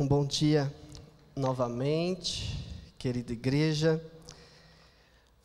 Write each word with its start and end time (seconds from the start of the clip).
Um 0.00 0.08
bom 0.08 0.24
dia 0.24 0.74
novamente, 1.36 2.58
querida 2.98 3.34
igreja. 3.34 4.02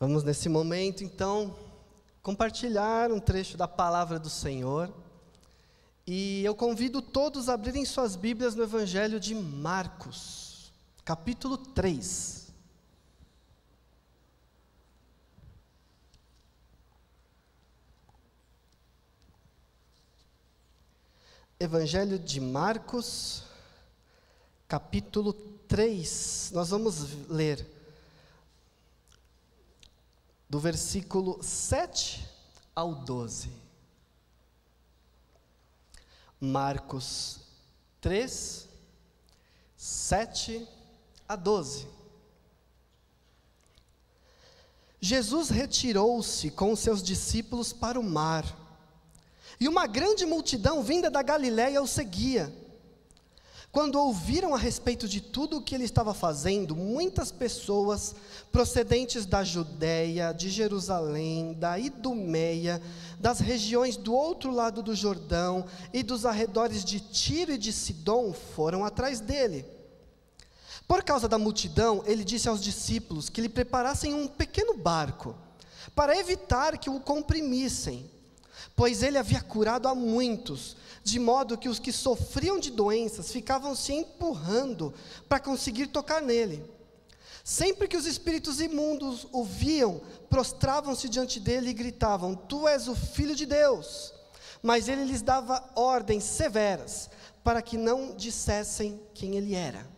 Vamos 0.00 0.24
nesse 0.24 0.48
momento 0.48 1.04
então 1.04 1.54
compartilhar 2.22 3.12
um 3.12 3.20
trecho 3.20 3.58
da 3.58 3.68
palavra 3.68 4.18
do 4.18 4.30
Senhor. 4.30 4.90
E 6.06 6.42
eu 6.42 6.54
convido 6.54 7.02
todos 7.02 7.50
a 7.50 7.52
abrirem 7.52 7.84
suas 7.84 8.16
Bíblias 8.16 8.54
no 8.54 8.62
Evangelho 8.62 9.20
de 9.20 9.34
Marcos, 9.34 10.72
capítulo 11.04 11.58
3. 11.58 12.50
Evangelho 21.60 22.18
de 22.18 22.40
Marcos, 22.40 23.45
capítulo 24.68 25.32
3. 25.32 26.50
Nós 26.52 26.70
vamos 26.70 27.28
ler 27.28 27.66
do 30.48 30.58
versículo 30.58 31.42
7 31.42 32.26
ao 32.74 32.94
12. 32.94 33.50
Marcos 36.40 37.40
3, 38.00 38.68
7 39.76 40.68
a 41.28 41.36
12. 41.36 41.88
Jesus 45.00 45.48
retirou-se 45.48 46.50
com 46.50 46.72
os 46.72 46.80
seus 46.80 47.02
discípulos 47.02 47.72
para 47.72 47.98
o 47.98 48.02
mar, 48.02 48.44
e 49.58 49.68
uma 49.68 49.86
grande 49.86 50.26
multidão 50.26 50.82
vinda 50.82 51.10
da 51.10 51.22
Galiléia 51.22 51.80
o 51.80 51.86
seguia. 51.86 52.65
Quando 53.76 53.96
ouviram 54.00 54.54
a 54.54 54.58
respeito 54.58 55.06
de 55.06 55.20
tudo 55.20 55.58
o 55.58 55.60
que 55.60 55.74
ele 55.74 55.84
estava 55.84 56.14
fazendo, 56.14 56.74
muitas 56.74 57.30
pessoas 57.30 58.16
procedentes 58.50 59.26
da 59.26 59.44
Judéia, 59.44 60.32
de 60.32 60.48
Jerusalém, 60.48 61.52
da 61.52 61.78
Idumeia, 61.78 62.80
das 63.20 63.38
regiões 63.38 63.98
do 63.98 64.14
outro 64.14 64.50
lado 64.50 64.82
do 64.82 64.94
Jordão 64.94 65.66
e 65.92 66.02
dos 66.02 66.24
arredores 66.24 66.82
de 66.82 67.00
Tiro 67.00 67.52
e 67.52 67.58
de 67.58 67.70
Sidom 67.70 68.32
foram 68.32 68.82
atrás 68.82 69.20
dele. 69.20 69.66
Por 70.88 71.04
causa 71.04 71.28
da 71.28 71.36
multidão, 71.36 72.02
ele 72.06 72.24
disse 72.24 72.48
aos 72.48 72.62
discípulos 72.62 73.28
que 73.28 73.42
lhe 73.42 73.48
preparassem 73.50 74.14
um 74.14 74.26
pequeno 74.26 74.72
barco, 74.72 75.36
para 75.94 76.16
evitar 76.16 76.78
que 76.78 76.88
o 76.88 76.98
comprimissem, 76.98 78.10
pois 78.74 79.02
ele 79.02 79.18
havia 79.18 79.40
curado 79.40 79.88
a 79.88 79.94
muitos 79.94 80.76
de 81.06 81.20
modo 81.20 81.56
que 81.56 81.68
os 81.68 81.78
que 81.78 81.92
sofriam 81.92 82.58
de 82.58 82.68
doenças 82.68 83.30
ficavam 83.30 83.76
se 83.76 83.92
empurrando 83.92 84.92
para 85.28 85.38
conseguir 85.38 85.86
tocar 85.86 86.20
nele. 86.20 86.68
Sempre 87.44 87.86
que 87.86 87.96
os 87.96 88.06
espíritos 88.06 88.60
imundos 88.60 89.24
o 89.30 89.44
viam, 89.44 90.00
prostravam-se 90.28 91.08
diante 91.08 91.38
dele 91.38 91.70
e 91.70 91.74
gritavam: 91.74 92.34
Tu 92.34 92.66
és 92.66 92.88
o 92.88 92.96
filho 92.96 93.36
de 93.36 93.46
Deus. 93.46 94.12
Mas 94.60 94.88
ele 94.88 95.04
lhes 95.04 95.22
dava 95.22 95.62
ordens 95.76 96.24
severas 96.24 97.08
para 97.44 97.62
que 97.62 97.76
não 97.76 98.16
dissessem 98.16 99.00
quem 99.14 99.36
ele 99.36 99.54
era. 99.54 99.88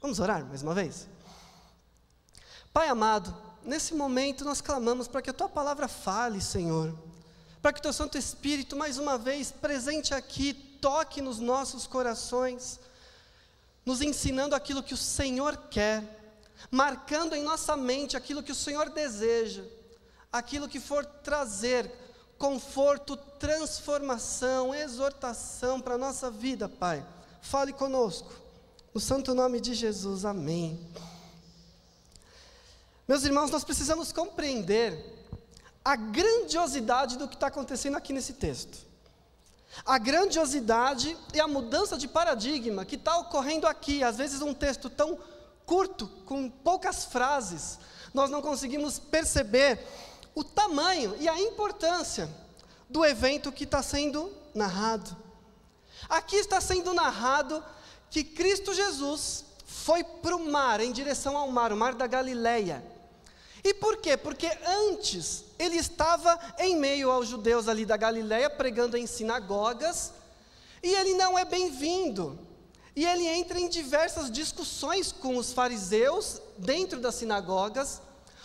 Vamos 0.00 0.20
orar 0.20 0.42
mais 0.46 0.62
uma 0.62 0.72
vez? 0.72 1.06
Pai 2.72 2.88
amado, 2.88 3.36
nesse 3.62 3.92
momento 3.92 4.42
nós 4.42 4.62
clamamos 4.62 5.06
para 5.06 5.20
que 5.20 5.28
a 5.28 5.34
tua 5.34 5.50
palavra 5.50 5.86
fale, 5.86 6.40
Senhor 6.40 7.05
para 7.66 7.72
que 7.72 7.80
o 7.80 7.82
teu 7.82 7.92
Santo 7.92 8.16
Espírito, 8.16 8.76
mais 8.76 8.96
uma 8.96 9.18
vez, 9.18 9.50
presente 9.50 10.14
aqui, 10.14 10.54
toque 10.80 11.20
nos 11.20 11.40
nossos 11.40 11.84
corações, 11.84 12.78
nos 13.84 14.00
ensinando 14.00 14.54
aquilo 14.54 14.84
que 14.84 14.94
o 14.94 14.96
Senhor 14.96 15.56
quer, 15.68 16.00
marcando 16.70 17.34
em 17.34 17.42
nossa 17.42 17.76
mente 17.76 18.16
aquilo 18.16 18.40
que 18.40 18.52
o 18.52 18.54
Senhor 18.54 18.88
deseja, 18.90 19.64
aquilo 20.32 20.68
que 20.68 20.78
for 20.78 21.04
trazer 21.04 21.90
conforto, 22.38 23.16
transformação, 23.16 24.72
exortação 24.72 25.80
para 25.80 25.96
a 25.96 25.98
nossa 25.98 26.30
vida, 26.30 26.68
Pai. 26.68 27.04
Fale 27.42 27.72
conosco, 27.72 28.32
no 28.94 29.00
santo 29.00 29.34
nome 29.34 29.60
de 29.60 29.74
Jesus, 29.74 30.24
amém. 30.24 30.78
Meus 33.08 33.24
irmãos, 33.24 33.50
nós 33.50 33.64
precisamos 33.64 34.12
compreender 34.12 35.15
a 35.86 35.94
grandiosidade 35.94 37.16
do 37.16 37.28
que 37.28 37.36
está 37.36 37.46
acontecendo 37.46 37.96
aqui 37.96 38.12
nesse 38.12 38.32
texto. 38.32 38.76
A 39.84 39.98
grandiosidade 39.98 41.16
e 41.32 41.38
a 41.38 41.46
mudança 41.46 41.96
de 41.96 42.08
paradigma 42.08 42.84
que 42.84 42.96
está 42.96 43.16
ocorrendo 43.18 43.68
aqui. 43.68 44.02
Às 44.02 44.16
vezes, 44.16 44.42
um 44.42 44.52
texto 44.52 44.90
tão 44.90 45.16
curto, 45.64 46.08
com 46.24 46.50
poucas 46.50 47.04
frases, 47.04 47.78
nós 48.12 48.28
não 48.28 48.42
conseguimos 48.42 48.98
perceber 48.98 49.78
o 50.34 50.42
tamanho 50.42 51.14
e 51.20 51.28
a 51.28 51.40
importância 51.40 52.28
do 52.90 53.04
evento 53.04 53.52
que 53.52 53.62
está 53.62 53.80
sendo 53.80 54.32
narrado. 54.52 55.16
Aqui 56.08 56.34
está 56.34 56.60
sendo 56.60 56.94
narrado 56.94 57.62
que 58.10 58.24
Cristo 58.24 58.74
Jesus 58.74 59.44
foi 59.64 60.02
para 60.02 60.34
o 60.34 60.50
mar, 60.50 60.80
em 60.80 60.90
direção 60.90 61.36
ao 61.36 61.48
mar, 61.48 61.72
o 61.72 61.76
mar 61.76 61.94
da 61.94 62.08
Galileia. 62.08 62.95
E 63.66 63.74
por 63.74 63.96
quê? 63.96 64.16
Porque 64.16 64.48
antes 64.64 65.42
ele 65.58 65.76
estava 65.76 66.38
em 66.56 66.76
meio 66.76 67.10
aos 67.10 67.26
judeus 67.26 67.66
ali 67.66 67.84
da 67.84 67.96
Galiléia 67.96 68.48
pregando 68.48 68.96
em 68.96 69.08
sinagogas, 69.08 70.12
e 70.80 70.94
ele 70.94 71.14
não 71.14 71.36
é 71.36 71.44
bem-vindo. 71.44 72.38
E 72.94 73.04
ele 73.04 73.26
entra 73.26 73.58
em 73.58 73.68
diversas 73.68 74.30
discussões 74.30 75.10
com 75.10 75.36
os 75.36 75.52
fariseus 75.52 76.40
dentro 76.56 77.00
das 77.00 77.16
sinagogas, 77.16 78.00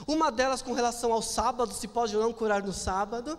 uma 0.07 0.31
delas 0.31 0.63
com 0.63 0.73
relação 0.73 1.13
ao 1.13 1.21
sábado, 1.21 1.71
se 1.71 1.87
pode 1.87 2.17
ou 2.17 2.23
não 2.23 2.33
curar 2.33 2.63
no 2.63 2.73
sábado. 2.73 3.37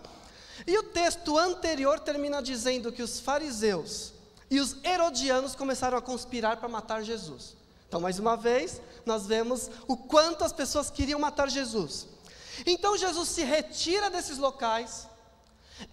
E 0.65 0.79
o 0.79 0.85
texto 0.85 1.37
anterior 1.37 1.99
termina 1.99 2.41
dizendo 2.41 2.93
que 2.93 3.03
os 3.03 3.19
fariseus 3.19 4.13
e 4.49 4.61
os 4.61 4.77
herodianos 4.85 5.57
começaram 5.57 5.99
a 5.99 6.03
conspirar 6.03 6.59
para 6.59 6.69
matar 6.69 7.03
Jesus. 7.03 7.57
Então, 7.93 8.01
mais 8.01 8.19
uma 8.19 8.39
vez, 8.39 8.81
nós 9.05 9.27
vemos 9.27 9.71
o 9.87 9.99
quanto 9.99 10.45
as 10.45 10.51
pessoas 10.51 10.89
queriam 10.89 11.21
matar 11.21 11.51
Jesus. 11.51 12.09
Então 12.65 12.97
Jesus 12.97 13.29
se 13.29 13.45
retira 13.45 14.09
desses 14.09 14.39
locais, 14.39 15.07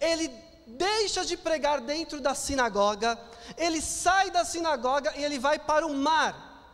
ele 0.00 0.30
deixa 0.66 1.26
de 1.26 1.36
pregar 1.36 1.82
dentro 1.82 2.18
da 2.18 2.34
sinagoga, 2.34 3.20
ele 3.54 3.82
sai 3.82 4.30
da 4.30 4.46
sinagoga 4.46 5.12
e 5.14 5.22
ele 5.22 5.38
vai 5.38 5.58
para 5.58 5.86
o 5.86 5.94
mar. 5.94 6.72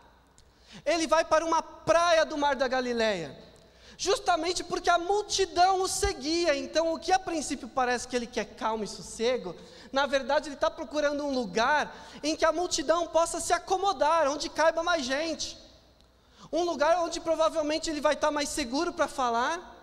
Ele 0.85 1.05
vai 1.05 1.25
para 1.25 1.43
uma 1.43 1.61
praia 1.61 2.25
do 2.25 2.37
mar 2.37 2.55
da 2.55 2.69
Galileia. 2.69 3.37
Justamente 3.97 4.63
porque 4.63 4.89
a 4.89 4.97
multidão 4.97 5.81
o 5.81 5.89
seguia, 5.89 6.55
então 6.55 6.93
o 6.93 6.99
que 6.99 7.11
a 7.11 7.19
princípio 7.19 7.67
parece 7.67 8.07
que 8.07 8.15
ele 8.15 8.27
quer 8.27 8.45
calma 8.45 8.85
e 8.85 8.87
sossego, 8.87 9.53
na 9.91 10.05
verdade 10.05 10.47
ele 10.47 10.55
está 10.55 10.69
procurando 10.69 11.23
um 11.25 11.33
lugar 11.33 11.93
em 12.23 12.35
que 12.35 12.45
a 12.45 12.51
multidão 12.51 13.07
possa 13.07 13.39
se 13.39 13.53
acomodar, 13.53 14.27
onde 14.27 14.49
caiba 14.49 14.83
mais 14.83 15.05
gente. 15.05 15.57
Um 16.51 16.63
lugar 16.63 16.99
onde 16.99 17.19
provavelmente 17.19 17.89
ele 17.89 18.01
vai 18.01 18.13
estar 18.13 18.31
mais 18.31 18.49
seguro 18.49 18.93
para 18.93 19.07
falar, 19.07 19.75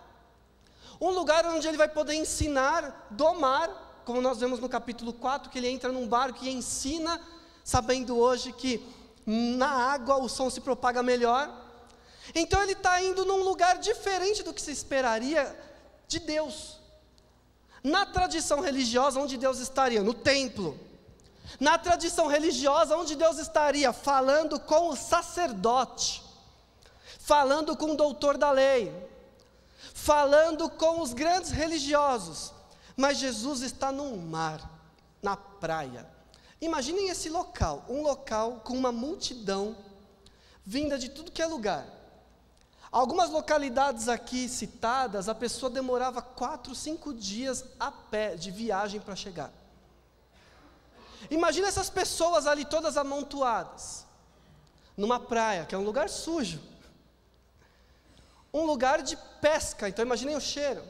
um 0.99 1.09
lugar 1.09 1.45
onde 1.45 1.67
ele 1.67 1.77
vai 1.77 1.87
poder 1.87 2.15
ensinar 2.15 3.07
do 3.11 3.33
mar, 3.35 4.01
como 4.05 4.21
nós 4.21 4.39
vemos 4.39 4.59
no 4.59 4.69
capítulo 4.69 5.13
4, 5.13 5.49
que 5.49 5.57
ele 5.57 5.69
entra 5.69 5.91
num 5.91 6.07
barco 6.07 6.43
e 6.43 6.49
ensina, 6.49 7.21
sabendo 7.63 8.17
hoje 8.17 8.51
que 8.51 8.85
na 9.25 9.67
água 9.67 10.17
o 10.17 10.29
som 10.29 10.49
se 10.49 10.61
propaga 10.61 11.01
melhor. 11.03 11.49
Então 12.33 12.61
ele 12.61 12.71
está 12.71 13.01
indo 13.01 13.25
num 13.25 13.43
lugar 13.43 13.77
diferente 13.77 14.43
do 14.43 14.53
que 14.53 14.61
se 14.61 14.71
esperaria 14.71 15.57
de 16.07 16.19
Deus. 16.19 16.79
Na 17.85 18.03
tradição 18.03 18.61
religiosa, 18.61 19.19
onde 19.19 19.37
Deus 19.37 19.59
estaria? 19.59 20.01
No 20.01 20.11
templo. 20.11 20.75
Na 21.59 21.77
tradição 21.77 22.25
religiosa, 22.25 22.97
onde 22.97 23.15
Deus 23.15 23.37
estaria? 23.37 23.93
Falando 23.93 24.59
com 24.59 24.89
o 24.89 24.95
sacerdote, 24.95 26.23
falando 27.19 27.77
com 27.77 27.91
o 27.91 27.95
doutor 27.95 28.39
da 28.39 28.49
lei, 28.49 28.91
falando 29.93 30.67
com 30.67 30.99
os 30.99 31.13
grandes 31.13 31.51
religiosos, 31.51 32.51
mas 32.97 33.19
Jesus 33.19 33.61
está 33.61 33.91
num 33.91 34.17
mar, 34.17 34.67
na 35.21 35.37
praia. 35.37 36.09
Imaginem 36.59 37.09
esse 37.09 37.29
local, 37.29 37.85
um 37.87 38.01
local 38.01 38.61
com 38.63 38.75
uma 38.75 38.91
multidão 38.91 39.77
vinda 40.65 40.97
de 40.97 41.09
tudo 41.09 41.31
que 41.31 41.39
é 41.39 41.45
lugar. 41.45 41.85
Algumas 43.01 43.29
localidades 43.29 44.07
aqui 44.07 44.47
citadas, 44.47 45.27
a 45.27 45.35
pessoa 45.35 45.69
demorava 45.69 46.21
quatro, 46.21 46.73
cinco 46.73 47.13
dias 47.13 47.65
a 47.77 47.91
pé 47.91 48.35
de 48.35 48.49
viagem 48.49 49.01
para 49.01 49.15
chegar. 49.15 49.51
Imagina 51.29 51.67
essas 51.67 51.89
pessoas 51.89 52.47
ali 52.47 52.63
todas 52.63 52.95
amontoadas, 52.95 54.05
numa 54.95 55.19
praia, 55.19 55.65
que 55.65 55.75
é 55.75 55.77
um 55.77 55.83
lugar 55.83 56.07
sujo 56.07 56.61
um 58.55 58.63
lugar 58.63 59.01
de 59.01 59.17
pesca, 59.41 59.89
então 59.89 60.05
imaginem 60.05 60.37
o 60.37 60.39
cheiro. 60.39 60.81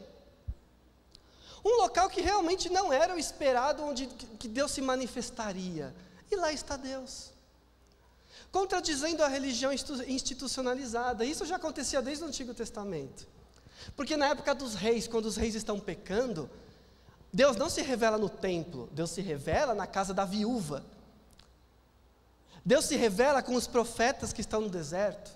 Um 1.64 1.78
local 1.82 2.08
que 2.12 2.22
realmente 2.22 2.70
não 2.70 2.94
era 2.94 3.16
o 3.16 3.18
esperado, 3.18 3.84
onde 3.84 4.06
que 4.06 4.48
Deus 4.48 4.70
se 4.70 4.82
manifestaria. 4.84 5.92
E 6.30 6.36
lá 6.36 6.52
está 6.54 6.78
Deus. 6.78 7.32
Contradizendo 8.56 9.22
a 9.22 9.28
religião 9.28 9.74
institucionalizada. 10.08 11.26
Isso 11.26 11.46
já 11.46 11.58
acontecia 11.58 12.02
desde 12.02 12.24
o 12.24 12.28
Antigo 12.28 12.54
Testamento. 12.54 13.28
Porque 13.98 14.16
na 14.16 14.28
época 14.28 14.56
dos 14.56 14.76
reis, 14.76 15.10
quando 15.10 15.26
os 15.26 15.36
reis 15.36 15.56
estão 15.56 15.78
pecando, 15.78 16.50
Deus 17.34 17.58
não 17.58 17.70
se 17.70 17.82
revela 17.82 18.18
no 18.18 18.30
templo, 18.30 18.88
Deus 18.94 19.10
se 19.10 19.20
revela 19.20 19.76
na 19.76 19.86
casa 19.86 20.14
da 20.14 20.24
viúva. 20.24 20.86
Deus 22.64 22.86
se 22.86 22.96
revela 22.96 23.44
com 23.44 23.56
os 23.56 23.68
profetas 23.68 24.32
que 24.32 24.40
estão 24.40 24.62
no 24.62 24.70
deserto. 24.70 25.32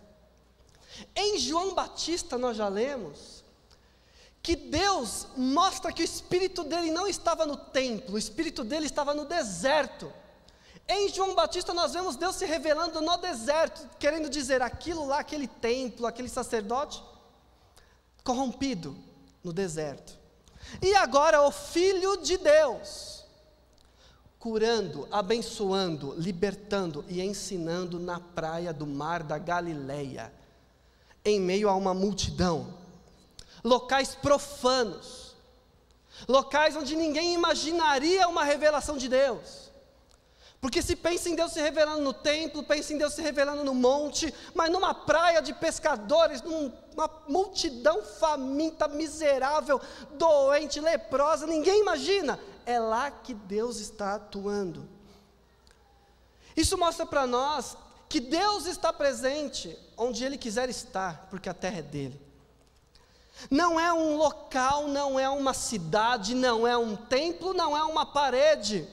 Em 1.13 1.38
João 1.38 1.75
Batista 1.75 2.38
nós 2.38 2.56
já 2.56 2.69
lemos 2.69 3.44
que 4.42 4.56
Deus 4.56 5.27
mostra 5.36 5.92
que 5.92 6.01
o 6.01 6.06
espírito 6.06 6.63
dele 6.63 6.89
não 6.89 7.06
estava 7.06 7.45
no 7.45 7.57
templo, 7.57 8.16
o 8.16 8.18
espírito 8.18 8.63
dele 8.63 8.86
estava 8.86 9.13
no 9.13 9.25
deserto. 9.25 10.10
Em 10.91 11.07
João 11.07 11.36
Batista 11.36 11.71
nós 11.71 11.94
vemos 11.94 12.15
Deus 12.15 12.36
se 12.36 12.47
revelando 12.47 13.00
no 13.00 13.15
deserto, 13.18 13.88
querendo 14.00 14.27
dizer 14.27 14.59
aquilo 14.59 15.06
lá, 15.06 15.19
aquele 15.19 15.47
templo, 15.47 16.07
aquele 16.07 16.27
sacerdote 16.27 17.03
corrompido 18.24 18.97
no 19.44 19.53
deserto. 19.53 20.18
E 20.81 20.95
agora 20.95 21.44
o 21.44 21.51
Filho 21.51 22.18
de 22.18 22.38
Deus, 22.38 23.24
curando, 24.39 25.07
abençoando, 25.12 26.15
libertando 26.18 27.06
e 27.07 27.21
ensinando 27.21 28.00
na 28.00 28.19
praia 28.19 28.74
do 28.74 28.88
mar 28.88 29.21
da 29.21 29.38
Galileia, 29.38 30.33
em 31.24 31.39
meio 31.39 31.69
a 31.69 31.75
uma 31.75 31.94
multidão, 31.94 32.74
locais 33.63 34.15
profanos, 34.15 35.35
locais 36.27 36.75
onde 36.75 36.95
ninguém 36.95 37.35
imaginaria 37.35 38.27
uma 38.27 38.44
revelação 38.44 38.97
de 38.97 39.07
Deus 39.07 39.69
porque 40.61 40.81
se 40.81 40.95
pensa 40.95 41.29
em 41.29 41.35
Deus 41.35 41.53
se 41.53 41.61
revelando 41.61 42.01
no 42.01 42.11
templo, 42.11 42.63
pensa 42.63 42.94
em 42.94 42.97
Deus 42.97 43.13
se 43.13 43.21
revelando 43.21 43.63
no 43.63 43.73
monte, 43.73 44.33
mas 44.53 44.69
numa 44.69 44.94
praia 44.94 45.41
de 45.41 45.53
pescadores, 45.53 46.41
numa 46.41 47.09
multidão 47.27 48.03
faminta, 48.03 48.88
miserável, 48.88 49.79
doente, 50.15 50.81
leprosa, 50.81 51.47
ninguém 51.47 51.79
imagina. 51.79 52.38
É 52.65 52.77
lá 52.77 53.09
que 53.09 53.33
Deus 53.33 53.79
está 53.79 54.15
atuando. 54.15 54.88
Isso 56.57 56.77
mostra 56.77 57.06
para 57.06 57.25
nós 57.25 57.77
que 58.09 58.19
Deus 58.19 58.65
está 58.65 58.91
presente 58.91 59.77
onde 59.95 60.25
Ele 60.25 60.38
quiser 60.38 60.67
estar, 60.67 61.27
porque 61.29 61.47
a 61.47 61.53
terra 61.53 61.79
é 61.79 61.83
dele. 61.83 62.19
Não 63.50 63.79
é 63.79 63.94
um 63.94 64.17
local, 64.17 64.89
não 64.89 65.17
é 65.17 65.29
uma 65.29 65.53
cidade, 65.53 66.35
não 66.35 66.67
é 66.67 66.77
um 66.77 66.97
templo, 66.97 67.53
não 67.53 67.77
é 67.77 67.83
uma 67.83 68.06
parede 68.06 68.85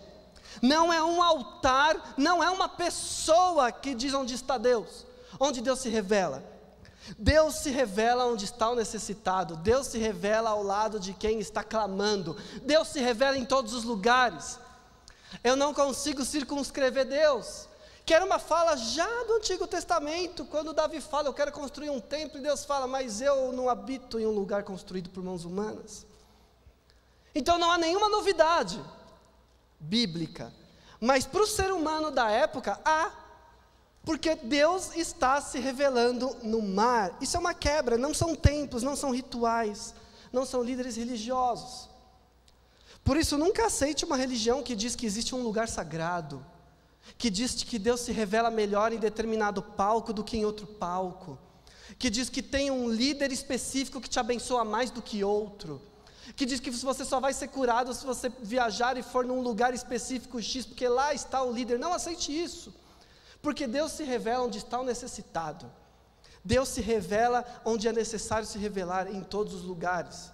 não 0.62 0.92
é 0.92 1.02
um 1.02 1.22
altar, 1.22 2.14
não 2.16 2.42
é 2.42 2.50
uma 2.50 2.68
pessoa 2.68 3.70
que 3.70 3.94
diz 3.94 4.14
onde 4.14 4.34
está 4.34 4.58
Deus, 4.58 5.06
onde 5.38 5.60
Deus 5.60 5.80
se 5.80 5.88
revela. 5.88 6.42
Deus 7.18 7.56
se 7.56 7.70
revela 7.70 8.26
onde 8.26 8.44
está 8.44 8.70
o 8.70 8.74
necessitado, 8.74 9.56
Deus 9.56 9.86
se 9.86 9.98
revela 9.98 10.50
ao 10.50 10.62
lado 10.62 10.98
de 10.98 11.12
quem 11.12 11.38
está 11.38 11.62
clamando, 11.62 12.36
Deus 12.62 12.88
se 12.88 13.00
revela 13.00 13.38
em 13.38 13.44
todos 13.44 13.72
os 13.72 13.84
lugares. 13.84 14.58
Eu 15.44 15.54
não 15.54 15.72
consigo 15.72 16.24
circunscrever 16.24 17.04
Deus, 17.04 17.68
que 18.04 18.14
era 18.14 18.24
uma 18.24 18.38
fala 18.38 18.76
já 18.76 19.06
do 19.24 19.34
Antigo 19.34 19.66
Testamento, 19.66 20.44
quando 20.46 20.72
Davi 20.72 21.00
fala, 21.00 21.28
eu 21.28 21.34
quero 21.34 21.52
construir 21.52 21.90
um 21.90 22.00
templo, 22.00 22.38
e 22.38 22.42
Deus 22.42 22.64
fala, 22.64 22.86
mas 22.86 23.20
eu 23.20 23.52
não 23.52 23.68
habito 23.68 24.18
em 24.18 24.26
um 24.26 24.30
lugar 24.30 24.64
construído 24.64 25.10
por 25.10 25.22
mãos 25.22 25.44
humanas. 25.44 26.06
Então 27.34 27.58
não 27.58 27.70
há 27.70 27.78
nenhuma 27.78 28.08
novidade 28.08 28.82
bíblica. 29.88 30.52
Mas 31.00 31.26
para 31.26 31.42
o 31.42 31.46
ser 31.46 31.72
humano 31.72 32.10
da 32.10 32.30
época, 32.30 32.80
há. 32.84 33.10
Porque 34.04 34.36
Deus 34.36 34.94
está 34.96 35.40
se 35.40 35.58
revelando 35.58 36.36
no 36.42 36.62
mar. 36.62 37.16
Isso 37.20 37.36
é 37.36 37.40
uma 37.40 37.54
quebra, 37.54 37.98
não 37.98 38.14
são 38.14 38.34
templos, 38.36 38.82
não 38.82 38.94
são 38.94 39.10
rituais, 39.10 39.94
não 40.32 40.46
são 40.46 40.62
líderes 40.62 40.96
religiosos. 40.96 41.88
Por 43.02 43.16
isso, 43.16 43.36
nunca 43.36 43.66
aceite 43.66 44.04
uma 44.04 44.16
religião 44.16 44.62
que 44.62 44.76
diz 44.76 44.94
que 44.94 45.06
existe 45.06 45.34
um 45.34 45.42
lugar 45.42 45.68
sagrado, 45.68 46.44
que 47.18 47.30
diz 47.30 47.54
que 47.54 47.78
Deus 47.78 48.00
se 48.00 48.12
revela 48.12 48.50
melhor 48.50 48.92
em 48.92 48.98
determinado 48.98 49.60
palco 49.62 50.12
do 50.12 50.24
que 50.24 50.36
em 50.36 50.44
outro 50.44 50.66
palco, 50.66 51.38
que 51.98 52.10
diz 52.10 52.28
que 52.28 52.42
tem 52.42 52.70
um 52.70 52.88
líder 52.88 53.32
específico 53.32 54.00
que 54.00 54.08
te 54.08 54.20
abençoa 54.20 54.64
mais 54.64 54.90
do 54.90 55.02
que 55.02 55.24
outro 55.24 55.80
que 56.34 56.46
diz 56.46 56.60
que 56.60 56.70
você 56.70 57.04
só 57.04 57.20
vai 57.20 57.32
ser 57.32 57.48
curado 57.48 57.94
se 57.94 58.04
você 58.04 58.28
viajar 58.28 58.96
e 58.96 59.02
for 59.02 59.24
num 59.24 59.40
lugar 59.40 59.72
específico 59.74 60.42
X, 60.42 60.66
porque 60.66 60.88
lá 60.88 61.14
está 61.14 61.42
o 61.42 61.52
líder. 61.52 61.78
Não 61.78 61.92
aceite 61.92 62.32
isso, 62.32 62.74
porque 63.40 63.66
Deus 63.66 63.92
se 63.92 64.02
revela 64.02 64.44
onde 64.44 64.58
está 64.58 64.80
o 64.80 64.84
necessitado. 64.84 65.70
Deus 66.44 66.68
se 66.68 66.80
revela 66.80 67.44
onde 67.64 67.88
é 67.88 67.92
necessário 67.92 68.46
se 68.46 68.58
revelar, 68.58 69.08
em 69.08 69.22
todos 69.22 69.54
os 69.54 69.62
lugares. 69.62 70.30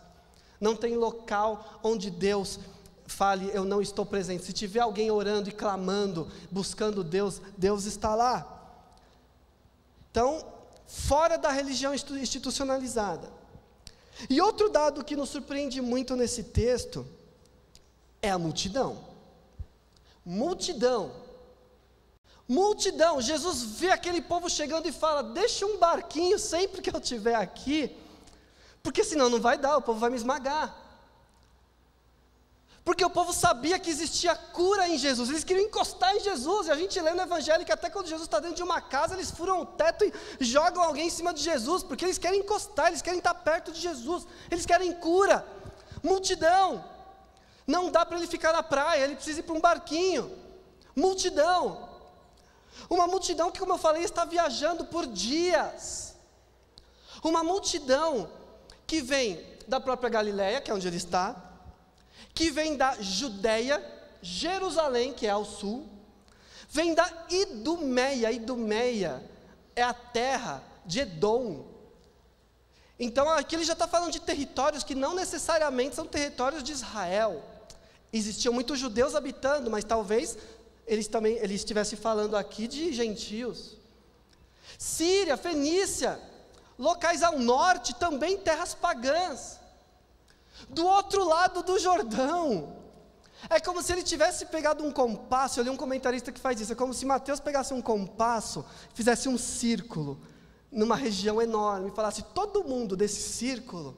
Não 0.60 0.76
tem 0.76 0.96
local 0.96 1.80
onde 1.82 2.10
Deus 2.10 2.60
fale, 3.06 3.50
eu 3.52 3.64
não 3.64 3.80
estou 3.80 4.06
presente. 4.06 4.44
Se 4.44 4.52
tiver 4.52 4.80
alguém 4.80 5.10
orando 5.10 5.48
e 5.48 5.52
clamando, 5.52 6.30
buscando 6.50 7.02
Deus, 7.02 7.40
Deus 7.56 7.84
está 7.84 8.14
lá. 8.14 8.46
Então, 10.10 10.44
fora 10.86 11.38
da 11.38 11.50
religião 11.50 11.94
institucionalizada, 11.94 13.30
e 14.28 14.40
outro 14.40 14.68
dado 14.68 15.04
que 15.04 15.16
nos 15.16 15.30
surpreende 15.30 15.80
muito 15.80 16.14
nesse 16.16 16.44
texto 16.44 17.06
é 18.20 18.30
a 18.30 18.38
multidão. 18.38 18.98
Multidão. 20.24 21.12
Multidão. 22.48 23.20
Jesus 23.20 23.62
vê 23.62 23.90
aquele 23.90 24.20
povo 24.20 24.48
chegando 24.48 24.86
e 24.86 24.92
fala: 24.92 25.22
Deixa 25.22 25.66
um 25.66 25.78
barquinho 25.78 26.38
sempre 26.38 26.82
que 26.82 26.90
eu 26.90 27.00
estiver 27.00 27.34
aqui, 27.34 27.96
porque 28.82 29.02
senão 29.02 29.30
não 29.30 29.40
vai 29.40 29.56
dar, 29.58 29.76
o 29.76 29.82
povo 29.82 29.98
vai 29.98 30.10
me 30.10 30.16
esmagar. 30.16 30.81
Porque 32.84 33.04
o 33.04 33.10
povo 33.10 33.32
sabia 33.32 33.78
que 33.78 33.88
existia 33.88 34.34
cura 34.34 34.88
em 34.88 34.98
Jesus, 34.98 35.30
eles 35.30 35.44
queriam 35.44 35.64
encostar 35.64 36.16
em 36.16 36.20
Jesus, 36.20 36.66
e 36.66 36.70
a 36.72 36.74
gente 36.74 37.00
lê 37.00 37.12
no 37.12 37.22
Evangelho 37.22 37.64
que 37.64 37.70
até 37.70 37.88
quando 37.88 38.08
Jesus 38.08 38.26
está 38.26 38.40
dentro 38.40 38.56
de 38.56 38.62
uma 38.62 38.80
casa, 38.80 39.14
eles 39.14 39.30
furam 39.30 39.60
o 39.60 39.66
teto 39.66 40.04
e 40.04 40.44
jogam 40.44 40.82
alguém 40.82 41.06
em 41.06 41.10
cima 41.10 41.32
de 41.32 41.42
Jesus, 41.42 41.84
porque 41.84 42.04
eles 42.04 42.18
querem 42.18 42.40
encostar, 42.40 42.88
eles 42.88 43.00
querem 43.00 43.18
estar 43.18 43.34
perto 43.34 43.70
de 43.70 43.80
Jesus, 43.80 44.26
eles 44.50 44.66
querem 44.66 44.92
cura. 44.94 45.46
Multidão, 46.02 46.84
não 47.64 47.88
dá 47.88 48.04
para 48.04 48.16
ele 48.16 48.26
ficar 48.26 48.52
na 48.52 48.64
praia, 48.64 49.04
ele 49.04 49.14
precisa 49.14 49.38
ir 49.38 49.44
para 49.44 49.54
um 49.54 49.60
barquinho. 49.60 50.36
Multidão, 50.96 51.88
uma 52.90 53.06
multidão 53.06 53.52
que, 53.52 53.60
como 53.60 53.74
eu 53.74 53.78
falei, 53.78 54.02
está 54.02 54.24
viajando 54.24 54.86
por 54.86 55.06
dias. 55.06 56.16
Uma 57.22 57.44
multidão 57.44 58.28
que 58.88 59.00
vem 59.00 59.46
da 59.68 59.78
própria 59.78 60.10
Galiléia, 60.10 60.60
que 60.60 60.68
é 60.70 60.74
onde 60.74 60.88
ele 60.88 60.96
está, 60.96 61.51
que 62.34 62.50
vem 62.50 62.76
da 62.76 63.00
Judéia, 63.00 63.82
Jerusalém, 64.20 65.12
que 65.12 65.26
é 65.26 65.30
ao 65.30 65.44
sul, 65.44 65.86
vem 66.68 66.94
da 66.94 67.08
Idumeia, 67.28 68.32
Idumeia 68.32 69.22
é 69.76 69.82
a 69.82 69.92
terra 69.92 70.62
de 70.86 71.00
Edom. 71.00 71.66
Então 72.98 73.28
aqui 73.28 73.56
ele 73.56 73.64
já 73.64 73.72
está 73.72 73.88
falando 73.88 74.12
de 74.12 74.20
territórios 74.20 74.84
que 74.84 74.94
não 74.94 75.14
necessariamente 75.14 75.94
são 75.94 76.06
territórios 76.06 76.62
de 76.62 76.72
Israel. 76.72 77.42
Existiam 78.12 78.54
muitos 78.54 78.78
judeus 78.78 79.14
habitando, 79.14 79.70
mas 79.70 79.84
talvez 79.84 80.36
eles 80.86 81.08
também 81.08 81.36
ele 81.36 81.54
estivesse 81.54 81.96
falando 81.96 82.36
aqui 82.36 82.68
de 82.68 82.92
gentios. 82.92 83.76
Síria, 84.78 85.36
Fenícia, 85.36 86.20
locais 86.78 87.22
ao 87.22 87.38
norte, 87.38 87.94
também 87.94 88.38
terras 88.38 88.74
pagãs 88.74 89.61
do 90.68 90.86
outro 90.86 91.24
lado 91.24 91.62
do 91.62 91.78
Jordão. 91.78 92.76
É 93.50 93.58
como 93.58 93.82
se 93.82 93.92
ele 93.92 94.02
tivesse 94.02 94.46
pegado 94.46 94.84
um 94.84 94.92
compasso, 94.92 95.58
eu 95.58 95.64
li 95.64 95.70
um 95.70 95.76
comentarista 95.76 96.30
que 96.30 96.40
faz 96.40 96.60
isso, 96.60 96.72
é 96.72 96.76
como 96.76 96.94
se 96.94 97.04
Mateus 97.04 97.40
pegasse 97.40 97.74
um 97.74 97.82
compasso, 97.82 98.64
fizesse 98.94 99.28
um 99.28 99.36
círculo 99.36 100.20
numa 100.70 100.94
região 100.94 101.42
enorme 101.42 101.88
e 101.88 101.94
falasse: 101.94 102.22
todo 102.22 102.64
mundo 102.64 102.96
desse 102.96 103.20
círculo 103.20 103.96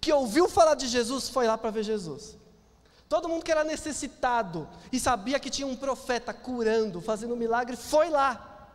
que 0.00 0.12
ouviu 0.12 0.48
falar 0.48 0.74
de 0.74 0.86
Jesus 0.86 1.28
foi 1.28 1.46
lá 1.46 1.58
para 1.58 1.70
ver 1.70 1.82
Jesus. 1.82 2.36
Todo 3.08 3.28
mundo 3.28 3.44
que 3.44 3.52
era 3.52 3.64
necessitado 3.64 4.68
e 4.90 4.98
sabia 4.98 5.38
que 5.38 5.50
tinha 5.50 5.66
um 5.66 5.76
profeta 5.76 6.34
curando, 6.34 7.00
fazendo 7.00 7.34
um 7.34 7.36
milagre, 7.36 7.76
foi 7.76 8.10
lá. 8.10 8.68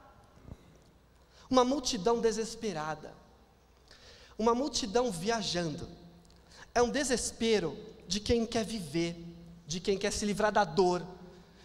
Uma 1.49 1.65
multidão 1.65 2.21
desesperada, 2.21 3.13
uma 4.37 4.55
multidão 4.55 5.11
viajando 5.11 6.00
é 6.73 6.81
um 6.81 6.89
desespero 6.89 7.77
de 8.07 8.19
quem 8.19 8.45
quer 8.45 8.65
viver, 8.65 9.15
de 9.65 9.79
quem 9.79 9.97
quer 9.97 10.11
se 10.11 10.25
livrar 10.25 10.51
da 10.51 10.63
dor, 10.63 11.05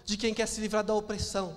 de 0.04 0.16
quem 0.16 0.32
quer 0.32 0.46
se 0.46 0.60
livrar 0.60 0.84
da 0.84 0.94
opressão. 0.94 1.56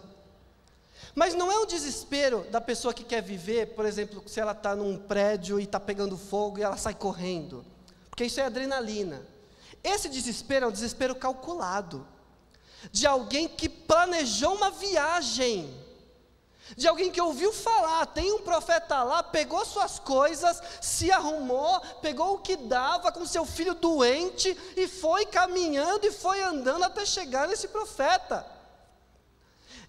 Mas 1.15 1.34
não 1.34 1.51
é 1.51 1.60
um 1.60 1.65
desespero 1.65 2.46
da 2.51 2.62
pessoa 2.62 2.94
que 2.94 3.03
quer 3.03 3.22
viver, 3.22 3.74
por 3.75 3.86
exemplo, 3.86 4.24
se 4.27 4.39
ela 4.39 4.51
está 4.51 4.75
num 4.75 4.98
prédio 4.98 5.60
e 5.60 5.63
está 5.63 5.79
pegando 5.79 6.18
fogo 6.18 6.60
e 6.60 6.63
ela 6.63 6.77
sai 6.77 6.94
correndo, 6.94 7.65
porque 8.10 8.25
isso 8.25 8.39
é 8.39 8.46
adrenalina. 8.46 9.22
Esse 9.84 10.10
desespero 10.10 10.65
é 10.65 10.68
um 10.70 10.72
desespero 10.72 11.15
calculado, 11.15 12.06
de 12.91 13.06
alguém 13.08 13.48
que 13.48 13.68
planejou 13.68 14.56
uma 14.56 14.72
viagem, 14.72 15.74
de 16.76 16.88
alguém 16.88 17.12
que 17.12 17.22
ouviu 17.22 17.52
falar, 17.52 18.06
tem 18.08 18.32
um 18.32 18.40
profeta 18.40 19.02
lá, 19.04 19.24
pegou 19.24 19.64
suas 19.66 20.00
coisas, 20.00 20.62
se 20.82 21.12
arrumou, 21.12 21.80
pegou 22.02 22.36
o 22.36 22.40
que 22.40 22.56
dava 22.56 23.12
com 23.12 23.26
seu 23.26 23.46
filho 23.46 23.74
doente 23.74 24.56
e 24.76 24.88
foi 24.88 25.26
caminhando 25.26 26.06
e 26.06 26.12
foi 26.12 26.42
andando 26.42 26.84
até 26.84 27.06
chegar 27.06 27.48
nesse 27.48 27.68
profeta. 27.68 28.46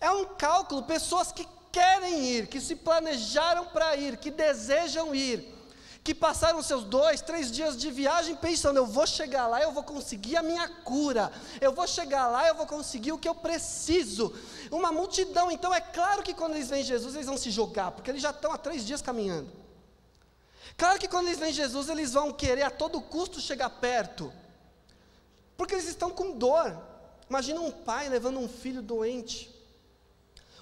É 0.00 0.10
um 0.10 0.24
cálculo, 0.24 0.82
pessoas 0.82 1.30
que 1.30 1.46
querem 1.70 2.24
ir, 2.26 2.46
que 2.46 2.60
se 2.60 2.74
planejaram 2.74 3.66
para 3.66 3.96
ir, 3.96 4.16
que 4.16 4.30
desejam 4.30 5.14
ir, 5.14 5.59
que 6.02 6.14
passaram 6.14 6.62
seus 6.62 6.84
dois, 6.84 7.20
três 7.20 7.50
dias 7.50 7.76
de 7.76 7.90
viagem 7.90 8.34
pensando: 8.34 8.78
eu 8.78 8.86
vou 8.86 9.06
chegar 9.06 9.46
lá, 9.46 9.60
eu 9.62 9.72
vou 9.72 9.82
conseguir 9.82 10.36
a 10.36 10.42
minha 10.42 10.68
cura, 10.68 11.30
eu 11.60 11.72
vou 11.72 11.86
chegar 11.86 12.26
lá, 12.28 12.48
eu 12.48 12.54
vou 12.54 12.66
conseguir 12.66 13.12
o 13.12 13.18
que 13.18 13.28
eu 13.28 13.34
preciso. 13.34 14.34
Uma 14.70 14.90
multidão, 14.90 15.50
então 15.50 15.74
é 15.74 15.80
claro 15.80 16.22
que 16.22 16.34
quando 16.34 16.54
eles 16.54 16.70
veem 16.70 16.82
Jesus, 16.82 17.14
eles 17.14 17.26
vão 17.26 17.36
se 17.36 17.50
jogar, 17.50 17.90
porque 17.90 18.10
eles 18.10 18.22
já 18.22 18.30
estão 18.30 18.52
há 18.52 18.58
três 18.58 18.84
dias 18.84 19.02
caminhando. 19.02 19.50
Claro 20.76 20.98
que 20.98 21.08
quando 21.08 21.26
eles 21.26 21.38
veem 21.38 21.52
Jesus, 21.52 21.88
eles 21.90 22.12
vão 22.12 22.32
querer 22.32 22.62
a 22.62 22.70
todo 22.70 23.02
custo 23.02 23.40
chegar 23.40 23.68
perto, 23.68 24.32
porque 25.56 25.74
eles 25.74 25.86
estão 25.86 26.10
com 26.10 26.32
dor. 26.32 26.74
Imagina 27.28 27.60
um 27.60 27.70
pai 27.70 28.08
levando 28.08 28.38
um 28.40 28.48
filho 28.48 28.80
doente, 28.80 29.54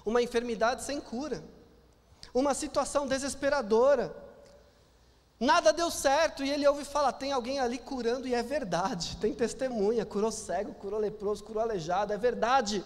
uma 0.05 0.21
enfermidade 0.21 0.83
sem 0.83 0.99
cura, 0.99 1.41
uma 2.33 2.53
situação 2.53 3.07
desesperadora. 3.07 4.28
Nada 5.39 5.71
deu 5.71 5.89
certo 5.89 6.43
e 6.43 6.49
ele 6.51 6.67
ouve 6.67 6.83
falar: 6.83 7.13
tem 7.13 7.31
alguém 7.31 7.59
ali 7.59 7.77
curando, 7.77 8.27
e 8.27 8.33
é 8.33 8.43
verdade, 8.43 9.15
tem 9.17 9.33
testemunha, 9.33 10.05
curou 10.05 10.31
cego, 10.31 10.73
curou 10.73 10.99
leproso, 10.99 11.43
curou 11.43 11.63
aleijado, 11.63 12.11
é 12.11 12.17
verdade. 12.17 12.83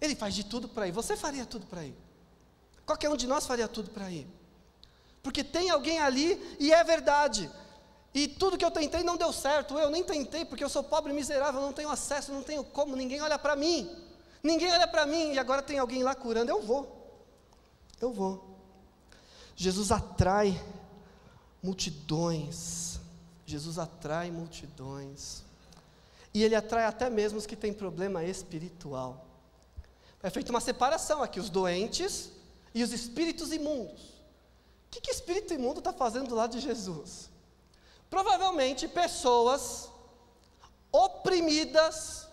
Ele 0.00 0.14
faz 0.14 0.34
de 0.34 0.44
tudo 0.44 0.68
para 0.68 0.86
ir, 0.86 0.92
você 0.92 1.16
faria 1.16 1.44
tudo 1.44 1.66
para 1.66 1.84
ir, 1.84 1.96
qualquer 2.86 3.10
um 3.10 3.16
de 3.16 3.26
nós 3.26 3.46
faria 3.46 3.66
tudo 3.66 3.90
para 3.90 4.08
ir, 4.10 4.28
porque 5.22 5.42
tem 5.42 5.70
alguém 5.70 5.98
ali 5.98 6.56
e 6.60 6.72
é 6.72 6.84
verdade. 6.84 7.50
E 8.12 8.28
tudo 8.28 8.56
que 8.56 8.64
eu 8.64 8.70
tentei 8.70 9.02
não 9.02 9.16
deu 9.16 9.32
certo, 9.32 9.76
eu 9.76 9.90
nem 9.90 10.04
tentei, 10.04 10.44
porque 10.44 10.62
eu 10.62 10.68
sou 10.68 10.84
pobre 10.84 11.10
e 11.10 11.16
miserável, 11.16 11.60
não 11.60 11.72
tenho 11.72 11.90
acesso, 11.90 12.32
não 12.32 12.44
tenho 12.44 12.62
como, 12.62 12.94
ninguém 12.94 13.20
olha 13.20 13.36
para 13.36 13.56
mim, 13.56 13.90
ninguém 14.40 14.70
olha 14.70 14.86
para 14.86 15.04
mim, 15.04 15.32
e 15.32 15.38
agora 15.40 15.60
tem 15.60 15.80
alguém 15.80 16.04
lá 16.04 16.14
curando, 16.14 16.48
eu 16.48 16.62
vou, 16.62 17.10
eu 18.00 18.12
vou. 18.12 18.54
Jesus 19.56 19.90
atrai 19.90 20.60
multidões. 21.64 23.00
Jesus 23.46 23.78
atrai 23.78 24.30
multidões. 24.30 25.42
E 26.34 26.42
ele 26.42 26.54
atrai 26.54 26.84
até 26.84 27.08
mesmo 27.08 27.38
os 27.38 27.46
que 27.46 27.56
têm 27.56 27.72
problema 27.72 28.22
espiritual. 28.22 29.24
É 30.22 30.28
feita 30.28 30.50
uma 30.50 30.60
separação 30.60 31.22
aqui: 31.22 31.40
os 31.40 31.48
doentes 31.48 32.30
e 32.74 32.82
os 32.82 32.92
espíritos 32.92 33.50
imundos. 33.50 34.02
O 34.02 34.90
que, 34.90 35.00
que 35.00 35.10
espírito 35.10 35.54
imundo 35.54 35.78
está 35.78 35.92
fazendo 35.92 36.28
do 36.28 36.34
lado 36.34 36.52
de 36.52 36.60
Jesus? 36.60 37.30
Provavelmente 38.10 38.86
pessoas 38.86 39.88
oprimidas 40.92 42.23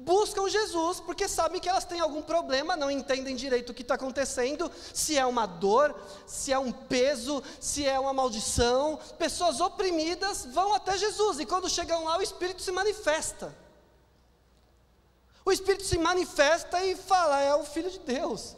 buscam 0.00 0.48
Jesus 0.48 1.00
porque 1.00 1.28
sabem 1.28 1.60
que 1.60 1.68
elas 1.68 1.84
têm 1.84 2.00
algum 2.00 2.22
problema, 2.22 2.76
não 2.76 2.90
entendem 2.90 3.36
direito 3.36 3.70
o 3.70 3.74
que 3.74 3.82
está 3.82 3.94
acontecendo, 3.94 4.70
se 4.92 5.16
é 5.16 5.24
uma 5.24 5.46
dor, 5.46 5.94
se 6.26 6.52
é 6.52 6.58
um 6.58 6.72
peso, 6.72 7.42
se 7.60 7.86
é 7.86 7.98
uma 7.98 8.12
maldição. 8.12 8.98
Pessoas 9.18 9.60
oprimidas 9.60 10.46
vão 10.46 10.74
até 10.74 10.96
Jesus 10.96 11.40
e 11.40 11.46
quando 11.46 11.68
chegam 11.68 12.04
lá, 12.04 12.18
o 12.18 12.22
Espírito 12.22 12.62
se 12.62 12.72
manifesta. 12.72 13.54
O 15.44 15.52
Espírito 15.52 15.84
se 15.84 15.98
manifesta 15.98 16.84
e 16.84 16.94
fala: 16.94 17.40
é 17.40 17.54
o 17.54 17.64
Filho 17.64 17.90
de 17.90 17.98
Deus. 17.98 18.56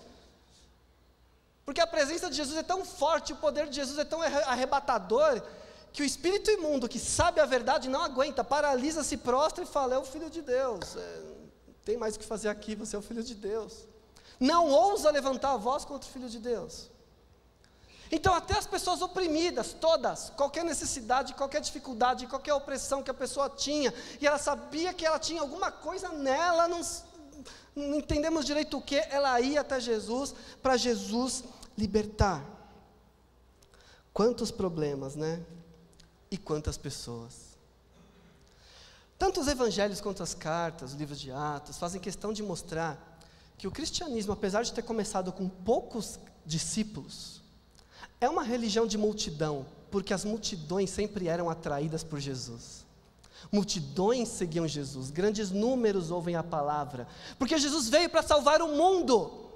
Porque 1.65 1.81
a 1.81 1.87
presença 1.87 2.29
de 2.29 2.37
Jesus 2.37 2.59
é 2.59 2.63
tão 2.63 2.85
forte, 2.85 3.33
o 3.33 3.37
poder 3.37 3.69
de 3.69 3.77
Jesus 3.77 3.99
é 3.99 4.05
tão 4.05 4.21
arrebatador, 4.21 5.41
que 5.93 6.03
o 6.03 6.05
espírito 6.05 6.51
imundo 6.51 6.89
que 6.89 6.99
sabe 6.99 7.41
a 7.41 7.45
verdade 7.45 7.89
não 7.89 8.03
aguenta, 8.03 8.43
paralisa, 8.43 9.05
se 9.05 9.17
prostra 9.17 9.63
e 9.63 9.67
fala: 9.67 9.95
é 9.95 9.99
o 9.99 10.05
filho 10.05 10.31
de 10.31 10.41
Deus. 10.41 10.97
É, 10.97 11.21
tem 11.85 11.97
mais 11.97 12.17
o 12.17 12.19
que 12.19 12.25
fazer 12.25 12.49
aqui, 12.49 12.75
você 12.75 12.97
é 12.97 12.99
o 12.99 13.03
filho 13.03 13.23
de 13.23 13.35
Deus. 13.35 13.87
Não 14.41 14.69
ousa 14.69 15.11
levantar 15.11 15.53
a 15.53 15.57
voz 15.57 15.85
contra 15.85 16.09
o 16.09 16.13
filho 16.13 16.29
de 16.29 16.39
Deus. 16.39 16.91
Então, 18.11 18.35
até 18.35 18.59
as 18.59 18.67
pessoas 18.67 19.01
oprimidas, 19.01 19.73
todas, 19.73 20.31
qualquer 20.31 20.65
necessidade, 20.65 21.33
qualquer 21.33 21.63
dificuldade, 21.63 22.27
qualquer 22.27 22.53
opressão 22.53 23.03
que 23.03 23.11
a 23.11 23.15
pessoa 23.15 23.49
tinha, 23.49 23.93
e 24.21 24.27
ela 24.27 24.37
sabia 24.39 24.93
que 24.93 25.07
ela 25.07 25.19
tinha 25.19 25.41
alguma 25.41 25.71
coisa 25.71 26.11
nela, 26.11 26.69
não, 26.69 26.83
não 27.75 27.95
entendemos 27.97 28.45
direito 28.45 28.77
o 28.77 28.83
que, 28.83 28.97
ela 28.97 29.41
ia 29.41 29.63
até 29.63 29.81
Jesus 29.81 30.35
para 30.63 30.77
Jesus 30.77 31.43
libertar. 31.77 32.45
Quantos 34.13 34.51
problemas, 34.51 35.17
né? 35.17 35.43
E 36.33 36.39
quantas 36.39 36.79
pessoas. 36.79 37.53
Tanto 39.19 39.41
os 39.41 39.47
evangelhos 39.47 40.01
quanto 40.01 40.23
as 40.23 40.33
cartas, 40.33 40.93
os 40.93 40.99
livros 40.99 41.21
de 41.21 41.31
Atos, 41.31 41.77
fazem 41.77 42.01
questão 42.01 42.33
de 42.33 42.43
mostrar 42.43 43.21
que 43.59 43.69
o 43.69 43.71
cristianismo, 43.71 44.33
apesar 44.33 44.63
de 44.63 44.73
ter 44.73 44.81
começado 44.81 45.31
com 45.31 45.47
poucos 45.47 46.19
discípulos, 46.47 47.43
é 48.19 48.29
uma 48.31 48.43
religião 48.43 48.87
de 48.87 48.97
multidão, 48.97 49.67
porque 49.91 50.15
as 50.15 50.25
multidões 50.25 50.89
sempre 50.89 51.29
eram 51.29 51.51
atraídas 51.51 52.03
por 52.03 52.19
Jesus. 52.19 52.87
Multidões 53.53 54.29
seguiam 54.29 54.67
Jesus, 54.67 55.11
grandes 55.11 55.51
números 55.51 56.11
ouvem 56.11 56.35
a 56.35 56.43
palavra, 56.43 57.07
porque 57.39 57.59
Jesus 57.59 57.91
veio 57.91 58.09
para 58.09 58.23
salvar 58.23 58.63
o 58.63 58.69
mundo, 58.69 59.51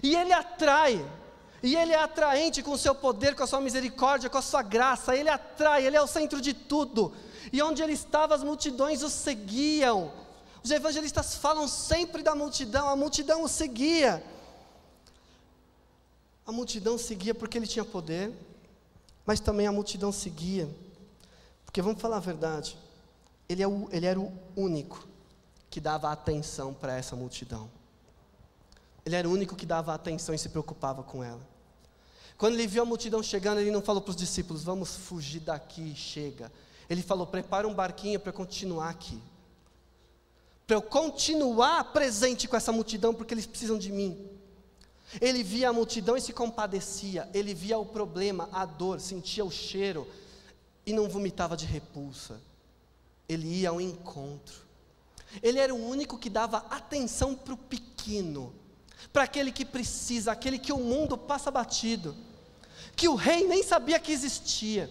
e 0.00 0.14
Ele 0.14 0.32
atrai, 0.32 1.04
e 1.64 1.74
Ele 1.74 1.92
é 1.92 1.98
atraente 1.98 2.62
com 2.62 2.72
o 2.72 2.78
seu 2.78 2.94
poder, 2.94 3.34
com 3.34 3.42
a 3.42 3.46
sua 3.46 3.60
misericórdia, 3.60 4.30
com 4.30 4.38
a 4.38 4.42
sua 4.42 4.62
graça, 4.62 5.16
Ele 5.16 5.28
atrai, 5.28 5.84
Ele 5.84 5.96
é 5.96 6.02
o 6.02 6.06
centro 6.06 6.40
de 6.40 6.54
tudo 6.54 7.12
e 7.52 7.62
onde 7.62 7.82
ele 7.82 7.92
estava, 7.92 8.34
as 8.34 8.42
multidões 8.42 9.02
o 9.02 9.10
seguiam. 9.10 10.12
Os 10.62 10.70
evangelistas 10.70 11.36
falam 11.36 11.68
sempre 11.68 12.22
da 12.22 12.34
multidão, 12.34 12.88
a 12.88 12.96
multidão 12.96 13.42
o 13.42 13.48
seguia. 13.48 14.24
A 16.46 16.52
multidão 16.52 16.98
seguia 16.98 17.34
porque 17.34 17.56
ele 17.58 17.66
tinha 17.66 17.84
poder, 17.84 18.32
mas 19.24 19.40
também 19.40 19.66
a 19.66 19.72
multidão 19.72 20.12
seguia, 20.12 20.68
porque 21.64 21.80
vamos 21.80 22.00
falar 22.00 22.16
a 22.16 22.20
verdade, 22.20 22.76
ele, 23.48 23.62
é 23.62 23.68
o, 23.68 23.88
ele 23.90 24.06
era 24.06 24.20
o 24.20 24.32
único 24.56 25.06
que 25.70 25.80
dava 25.80 26.10
atenção 26.10 26.74
para 26.74 26.96
essa 26.96 27.16
multidão. 27.16 27.70
Ele 29.06 29.16
era 29.16 29.28
o 29.28 29.32
único 29.32 29.54
que 29.54 29.64
dava 29.64 29.94
atenção 29.94 30.34
e 30.34 30.38
se 30.38 30.48
preocupava 30.48 31.02
com 31.02 31.22
ela. 31.22 31.53
Quando 32.36 32.54
ele 32.54 32.66
viu 32.66 32.82
a 32.82 32.86
multidão 32.86 33.22
chegando, 33.22 33.60
ele 33.60 33.70
não 33.70 33.82
falou 33.82 34.02
para 34.02 34.10
os 34.10 34.16
discípulos: 34.16 34.64
Vamos 34.64 34.96
fugir 34.96 35.40
daqui, 35.40 35.94
chega. 35.94 36.50
Ele 36.88 37.02
falou: 37.02 37.26
prepara 37.26 37.66
um 37.66 37.74
barquinho 37.74 38.20
para 38.20 38.32
continuar 38.32 38.90
aqui. 38.90 39.20
Para 40.66 40.76
eu 40.76 40.82
continuar 40.82 41.92
presente 41.92 42.48
com 42.48 42.56
essa 42.56 42.72
multidão, 42.72 43.14
porque 43.14 43.34
eles 43.34 43.46
precisam 43.46 43.78
de 43.78 43.92
mim. 43.92 44.28
Ele 45.20 45.42
via 45.42 45.68
a 45.68 45.72
multidão 45.72 46.16
e 46.16 46.20
se 46.20 46.32
compadecia. 46.32 47.28
Ele 47.34 47.54
via 47.54 47.78
o 47.78 47.86
problema, 47.86 48.48
a 48.50 48.64
dor, 48.64 49.00
sentia 49.00 49.44
o 49.44 49.50
cheiro 49.50 50.08
e 50.86 50.92
não 50.92 51.08
vomitava 51.08 51.56
de 51.56 51.66
repulsa. 51.66 52.40
Ele 53.28 53.46
ia 53.46 53.70
ao 53.70 53.80
encontro. 53.80 54.64
Ele 55.42 55.58
era 55.58 55.74
o 55.74 55.86
único 55.86 56.18
que 56.18 56.30
dava 56.30 56.58
atenção 56.70 57.34
para 57.34 57.54
o 57.54 57.56
pequeno, 57.56 58.54
para 59.12 59.24
aquele 59.24 59.52
que 59.52 59.64
precisa, 59.64 60.32
aquele 60.32 60.58
que 60.58 60.72
o 60.72 60.78
mundo 60.78 61.16
passa 61.16 61.50
batido, 61.50 62.16
que 62.96 63.08
o 63.08 63.14
rei 63.14 63.46
nem 63.46 63.62
sabia 63.62 63.98
que 63.98 64.12
existia 64.12 64.90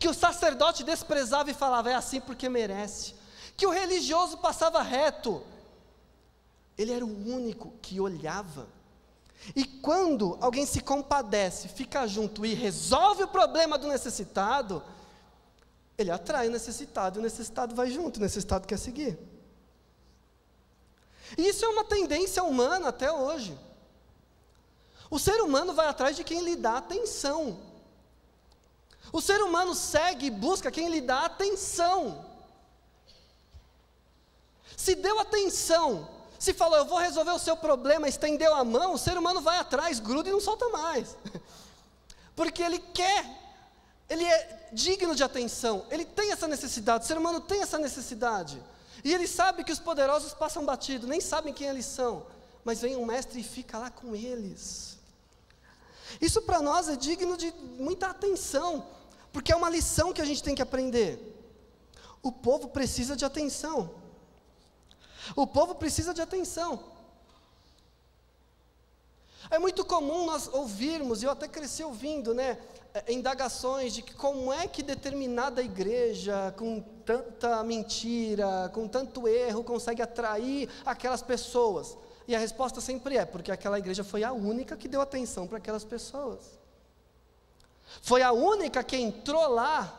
que 0.00 0.08
o 0.08 0.14
sacerdote 0.14 0.82
desprezava 0.82 1.50
e 1.50 1.54
falava, 1.54 1.90
é 1.90 1.94
assim 1.94 2.20
porque 2.22 2.48
merece, 2.48 3.14
que 3.54 3.66
o 3.66 3.70
religioso 3.70 4.38
passava 4.38 4.80
reto, 4.80 5.42
ele 6.76 6.90
era 6.90 7.04
o 7.04 7.28
único 7.28 7.74
que 7.82 8.00
olhava. 8.00 8.66
E 9.54 9.62
quando 9.62 10.38
alguém 10.40 10.64
se 10.64 10.80
compadece, 10.80 11.68
fica 11.68 12.06
junto 12.06 12.46
e 12.46 12.54
resolve 12.54 13.24
o 13.24 13.28
problema 13.28 13.76
do 13.76 13.88
necessitado, 13.88 14.82
ele 15.98 16.10
atrai 16.10 16.48
o 16.48 16.50
necessitado, 16.50 17.18
e 17.18 17.20
o 17.20 17.22
necessitado 17.22 17.74
vai 17.74 17.90
junto, 17.90 18.16
o 18.16 18.20
necessitado 18.20 18.66
quer 18.66 18.78
seguir. 18.78 19.18
E 21.36 21.48
isso 21.48 21.64
é 21.64 21.68
uma 21.68 21.84
tendência 21.84 22.42
humana 22.42 22.88
até 22.88 23.10
hoje. 23.10 23.56
O 25.10 25.18
ser 25.18 25.40
humano 25.40 25.72
vai 25.72 25.86
atrás 25.86 26.16
de 26.16 26.22
quem 26.22 26.40
lhe 26.40 26.56
dá 26.56 26.76
atenção. 26.78 27.58
O 29.12 29.20
ser 29.20 29.42
humano 29.42 29.74
segue 29.74 30.26
e 30.26 30.30
busca 30.30 30.70
quem 30.70 30.88
lhe 30.88 31.00
dá 31.00 31.24
atenção. 31.24 32.24
Se 34.76 34.94
deu 34.94 35.18
atenção, 35.18 36.08
se 36.38 36.54
falou, 36.54 36.78
eu 36.78 36.84
vou 36.84 36.98
resolver 36.98 37.32
o 37.32 37.38
seu 37.38 37.56
problema, 37.56 38.08
estendeu 38.08 38.54
a 38.54 38.64
mão, 38.64 38.94
o 38.94 38.98
ser 38.98 39.18
humano 39.18 39.40
vai 39.40 39.58
atrás, 39.58 39.98
gruda 39.98 40.28
e 40.28 40.32
não 40.32 40.40
solta 40.40 40.68
mais. 40.68 41.16
Porque 42.36 42.62
ele 42.62 42.78
quer, 42.78 43.26
ele 44.08 44.24
é 44.24 44.68
digno 44.72 45.14
de 45.14 45.22
atenção, 45.22 45.84
ele 45.90 46.04
tem 46.04 46.32
essa 46.32 46.46
necessidade, 46.46 47.04
o 47.04 47.06
ser 47.06 47.18
humano 47.18 47.40
tem 47.40 47.60
essa 47.60 47.78
necessidade. 47.78 48.62
E 49.04 49.12
ele 49.12 49.26
sabe 49.26 49.64
que 49.64 49.72
os 49.72 49.78
poderosos 49.78 50.34
passam 50.34 50.64
batido, 50.64 51.06
nem 51.06 51.20
sabem 51.20 51.52
quem 51.52 51.68
eles 51.68 51.86
são, 51.86 52.26
mas 52.64 52.80
vem 52.80 52.96
um 52.96 53.06
mestre 53.06 53.40
e 53.40 53.44
fica 53.44 53.78
lá 53.78 53.90
com 53.90 54.14
eles. 54.14 54.98
Isso 56.20 56.42
para 56.42 56.60
nós 56.60 56.88
é 56.88 56.96
digno 56.96 57.36
de 57.36 57.52
muita 57.78 58.08
atenção, 58.08 58.86
porque 59.32 59.52
é 59.52 59.56
uma 59.56 59.70
lição 59.70 60.12
que 60.12 60.20
a 60.20 60.24
gente 60.24 60.42
tem 60.42 60.54
que 60.54 60.62
aprender. 60.62 61.18
O 62.22 62.32
povo 62.32 62.68
precisa 62.68 63.16
de 63.16 63.24
atenção. 63.24 63.94
O 65.36 65.46
povo 65.46 65.74
precisa 65.74 66.12
de 66.12 66.20
atenção. 66.20 66.84
É 69.48 69.58
muito 69.58 69.84
comum 69.84 70.26
nós 70.26 70.48
ouvirmos, 70.48 71.22
e 71.22 71.26
eu 71.26 71.30
até 71.30 71.48
cresci 71.48 71.82
ouvindo, 71.82 72.34
né, 72.34 72.58
é, 72.92 73.12
indagações 73.12 73.94
de 73.94 74.02
que 74.02 74.14
como 74.14 74.52
é 74.52 74.66
que 74.66 74.82
determinada 74.82 75.62
igreja, 75.62 76.52
com 76.58 76.80
tanta 77.06 77.62
mentira, 77.62 78.70
com 78.74 78.88
tanto 78.88 79.28
erro, 79.28 79.62
consegue 79.62 80.02
atrair 80.02 80.68
aquelas 80.84 81.22
pessoas. 81.22 81.96
E 82.26 82.34
a 82.34 82.38
resposta 82.38 82.80
sempre 82.80 83.16
é: 83.16 83.24
porque 83.24 83.50
aquela 83.50 83.78
igreja 83.78 84.04
foi 84.04 84.24
a 84.24 84.32
única 84.32 84.76
que 84.76 84.88
deu 84.88 85.00
atenção 85.00 85.46
para 85.46 85.58
aquelas 85.58 85.84
pessoas. 85.84 86.58
Foi 88.02 88.22
a 88.22 88.32
única 88.32 88.84
que 88.84 88.96
entrou 88.96 89.48
lá, 89.48 89.92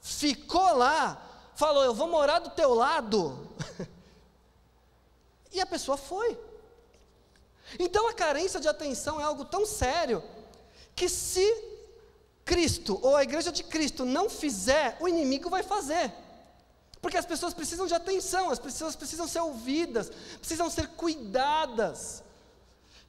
ficou 0.00 0.76
lá, 0.76 1.20
falou: 1.54 1.84
Eu 1.84 1.94
vou 1.94 2.08
morar 2.08 2.38
do 2.38 2.50
teu 2.50 2.74
lado. 2.74 3.48
e 5.52 5.60
a 5.60 5.66
pessoa 5.66 5.96
foi. 5.96 6.38
Então 7.78 8.08
a 8.08 8.12
carência 8.12 8.60
de 8.60 8.68
atenção 8.68 9.20
é 9.20 9.24
algo 9.24 9.44
tão 9.44 9.66
sério 9.66 10.22
que 10.94 11.08
se 11.08 11.46
Cristo 12.44 12.98
ou 13.02 13.16
a 13.16 13.24
igreja 13.24 13.50
de 13.50 13.64
Cristo 13.64 14.04
não 14.04 14.30
fizer, 14.30 14.96
o 15.00 15.08
inimigo 15.08 15.50
vai 15.50 15.62
fazer. 15.62 16.12
Porque 17.02 17.18
as 17.18 17.26
pessoas 17.26 17.52
precisam 17.52 17.86
de 17.86 17.94
atenção, 17.94 18.50
as 18.50 18.58
pessoas 18.58 18.96
precisam 18.96 19.28
ser 19.28 19.40
ouvidas, 19.40 20.10
precisam 20.38 20.70
ser 20.70 20.88
cuidadas, 20.88 22.22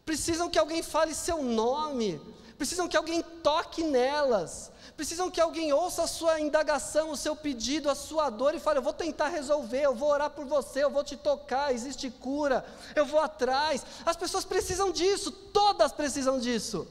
precisam 0.05 0.49
que 0.49 0.59
alguém 0.59 0.83
fale 0.83 1.13
seu 1.13 1.41
nome, 1.41 2.19
precisam 2.57 2.87
que 2.87 2.97
alguém 2.97 3.21
toque 3.21 3.83
nelas, 3.83 4.71
precisam 4.98 5.30
que 5.30 5.39
alguém 5.39 5.72
ouça 5.72 6.04
a 6.04 6.08
sua 6.08 6.42
indagação, 6.42 7.12
o 7.12 7.16
seu 7.16 7.36
pedido, 7.36 7.88
a 7.88 7.94
sua 7.94 8.32
dor 8.32 8.56
e 8.56 8.60
fale: 8.60 8.80
Eu 8.80 8.84
vou 8.84 8.92
tentar 8.92 9.27
resolver, 9.27 9.84
eu 9.84 9.94
vou 9.94 10.10
orar 10.10 10.32
por 10.32 10.44
você, 10.44 10.84
eu 10.84 10.89
vou 10.89 11.04
te 11.04 11.16
tocar, 11.16 11.72
existe 11.72 12.10
cura, 12.10 12.66
eu 12.96 13.06
vou 13.06 13.20
atrás. 13.20 13.86
As 14.04 14.18
pessoas 14.18 14.44
precisam 14.44 14.92
disso, 14.92 15.32
todas 15.32 15.92
precisam 15.92 16.39
disso. 16.39 16.88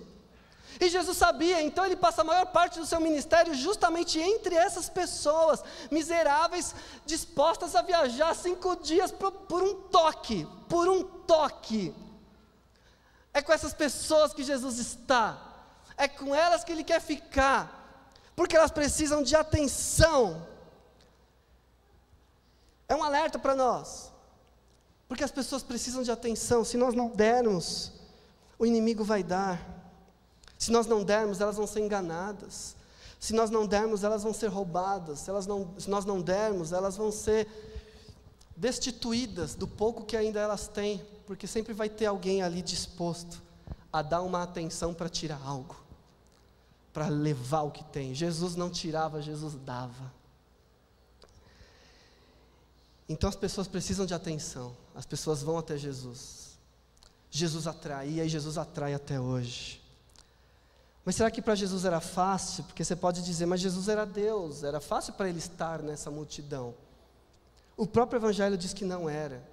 E 0.80 0.88
Jesus 0.88 1.16
sabia, 1.16 1.62
então 1.62 1.84
ele 1.84 1.96
passa 1.96 2.20
a 2.20 2.24
maior 2.24 2.46
parte 2.46 2.78
do 2.78 2.86
seu 2.86 3.00
ministério 3.00 3.54
justamente 3.54 4.20
entre 4.20 4.54
essas 4.54 4.88
pessoas 4.88 5.64
miseráveis, 5.90 6.74
dispostas 7.04 7.74
a 7.74 7.82
viajar 7.82 8.34
cinco 8.34 8.76
dias 8.76 9.10
por, 9.10 9.32
por 9.32 9.62
um 9.62 9.74
toque, 9.88 10.46
por 10.68 10.86
um 10.88 11.02
toque. 11.02 11.94
É 13.32 13.42
com 13.42 13.52
essas 13.52 13.74
pessoas 13.74 14.32
que 14.32 14.44
Jesus 14.44 14.78
está, 14.78 15.38
é 15.96 16.06
com 16.06 16.34
elas 16.34 16.62
que 16.62 16.70
ele 16.70 16.84
quer 16.84 17.00
ficar 17.00 17.75
porque 18.36 18.54
elas 18.54 18.70
precisam 18.70 19.22
de 19.22 19.34
atenção. 19.34 20.46
É 22.86 22.94
um 22.94 23.02
alerta 23.02 23.38
para 23.38 23.56
nós, 23.56 24.12
porque 25.08 25.24
as 25.24 25.30
pessoas 25.30 25.62
precisam 25.62 26.02
de 26.02 26.12
atenção. 26.12 26.62
Se 26.62 26.76
nós 26.76 26.94
não 26.94 27.08
dermos, 27.08 27.90
o 28.58 28.66
inimigo 28.66 29.02
vai 29.02 29.24
dar. 29.24 29.58
Se 30.58 30.70
nós 30.70 30.86
não 30.86 31.02
dermos, 31.02 31.40
elas 31.40 31.56
vão 31.56 31.66
ser 31.66 31.80
enganadas. 31.80 32.76
Se 33.18 33.32
nós 33.32 33.50
não 33.50 33.66
dermos, 33.66 34.04
elas 34.04 34.22
vão 34.22 34.34
ser 34.34 34.48
roubadas. 34.48 35.20
Se, 35.20 35.30
elas 35.30 35.46
não, 35.46 35.74
se 35.78 35.88
nós 35.88 36.04
não 36.04 36.20
dermos, 36.20 36.72
elas 36.72 36.96
vão 36.96 37.10
ser 37.10 37.48
destituídas 38.54 39.54
do 39.54 39.66
pouco 39.66 40.04
que 40.04 40.16
ainda 40.16 40.38
elas 40.38 40.68
têm, 40.68 41.02
porque 41.26 41.46
sempre 41.46 41.72
vai 41.72 41.88
ter 41.88 42.06
alguém 42.06 42.42
ali 42.42 42.62
disposto 42.62 43.42
a 43.92 44.02
dar 44.02 44.22
uma 44.22 44.42
atenção 44.42 44.94
para 44.94 45.08
tirar 45.08 45.40
algo 45.44 45.85
para 46.96 47.08
levar 47.08 47.60
o 47.60 47.70
que 47.70 47.84
tem. 47.84 48.14
Jesus 48.14 48.56
não 48.56 48.70
tirava, 48.70 49.20
Jesus 49.20 49.52
dava. 49.52 50.10
Então 53.06 53.28
as 53.28 53.36
pessoas 53.36 53.68
precisam 53.68 54.06
de 54.06 54.14
atenção, 54.14 54.74
as 54.94 55.04
pessoas 55.04 55.42
vão 55.42 55.58
até 55.58 55.76
Jesus. 55.76 56.56
Jesus 57.30 57.66
atraía 57.66 58.24
e 58.24 58.28
Jesus 58.30 58.56
atrai 58.56 58.94
até 58.94 59.20
hoje. 59.20 59.78
Mas 61.04 61.16
será 61.16 61.30
que 61.30 61.42
para 61.42 61.54
Jesus 61.54 61.84
era 61.84 62.00
fácil? 62.00 62.64
Porque 62.64 62.82
você 62.82 62.96
pode 62.96 63.22
dizer, 63.22 63.44
mas 63.44 63.60
Jesus 63.60 63.90
era 63.90 64.06
Deus, 64.06 64.62
era 64.62 64.80
fácil 64.80 65.12
para 65.12 65.28
ele 65.28 65.38
estar 65.38 65.82
nessa 65.82 66.10
multidão. 66.10 66.74
O 67.76 67.86
próprio 67.86 68.16
Evangelho 68.16 68.56
diz 68.56 68.72
que 68.72 68.86
não 68.86 69.06
era. 69.06 69.46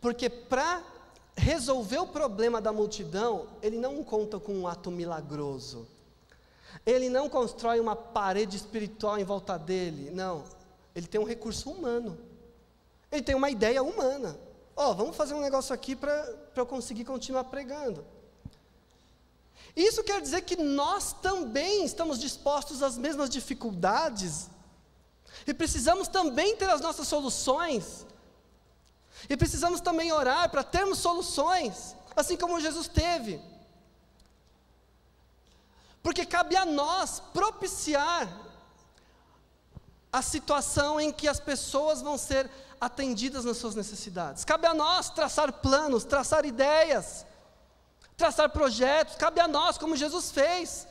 Porque 0.00 0.28
para 0.28 0.82
resolver 1.36 1.98
o 1.98 2.08
problema 2.08 2.60
da 2.60 2.72
multidão, 2.72 3.46
ele 3.62 3.78
não 3.78 4.02
conta 4.02 4.40
com 4.40 4.52
um 4.54 4.66
ato 4.66 4.90
milagroso. 4.90 5.86
Ele 6.84 7.08
não 7.08 7.28
constrói 7.28 7.80
uma 7.80 7.96
parede 7.96 8.56
espiritual 8.56 9.18
em 9.18 9.24
volta 9.24 9.58
dele, 9.58 10.10
não. 10.10 10.44
Ele 10.94 11.06
tem 11.06 11.20
um 11.20 11.24
recurso 11.24 11.70
humano. 11.70 12.18
Ele 13.10 13.22
tem 13.22 13.34
uma 13.34 13.50
ideia 13.50 13.82
humana. 13.82 14.38
Ó, 14.76 14.90
oh, 14.90 14.94
vamos 14.94 15.16
fazer 15.16 15.34
um 15.34 15.40
negócio 15.40 15.74
aqui 15.74 15.96
para 15.96 16.34
eu 16.54 16.66
conseguir 16.66 17.04
continuar 17.04 17.44
pregando. 17.44 18.04
Isso 19.74 20.02
quer 20.02 20.20
dizer 20.20 20.42
que 20.42 20.56
nós 20.56 21.12
também 21.12 21.84
estamos 21.84 22.18
dispostos 22.18 22.82
às 22.82 22.98
mesmas 22.98 23.30
dificuldades, 23.30 24.48
e 25.46 25.54
precisamos 25.54 26.08
também 26.08 26.56
ter 26.56 26.68
as 26.68 26.80
nossas 26.80 27.06
soluções, 27.06 28.06
e 29.28 29.36
precisamos 29.36 29.80
também 29.80 30.12
orar 30.12 30.50
para 30.50 30.64
termos 30.64 30.98
soluções, 30.98 31.94
assim 32.16 32.36
como 32.36 32.60
Jesus 32.60 32.88
teve. 32.88 33.40
Porque 36.02 36.24
cabe 36.24 36.56
a 36.56 36.64
nós 36.64 37.20
propiciar 37.32 38.28
a 40.12 40.22
situação 40.22 41.00
em 41.00 41.12
que 41.12 41.28
as 41.28 41.38
pessoas 41.38 42.00
vão 42.00 42.16
ser 42.16 42.50
atendidas 42.80 43.44
nas 43.44 43.56
suas 43.56 43.74
necessidades. 43.74 44.44
Cabe 44.44 44.66
a 44.66 44.74
nós 44.74 45.10
traçar 45.10 45.52
planos, 45.52 46.04
traçar 46.04 46.44
ideias, 46.46 47.26
traçar 48.16 48.50
projetos, 48.50 49.16
cabe 49.16 49.40
a 49.40 49.48
nós, 49.48 49.76
como 49.76 49.96
Jesus 49.96 50.30
fez. 50.30 50.86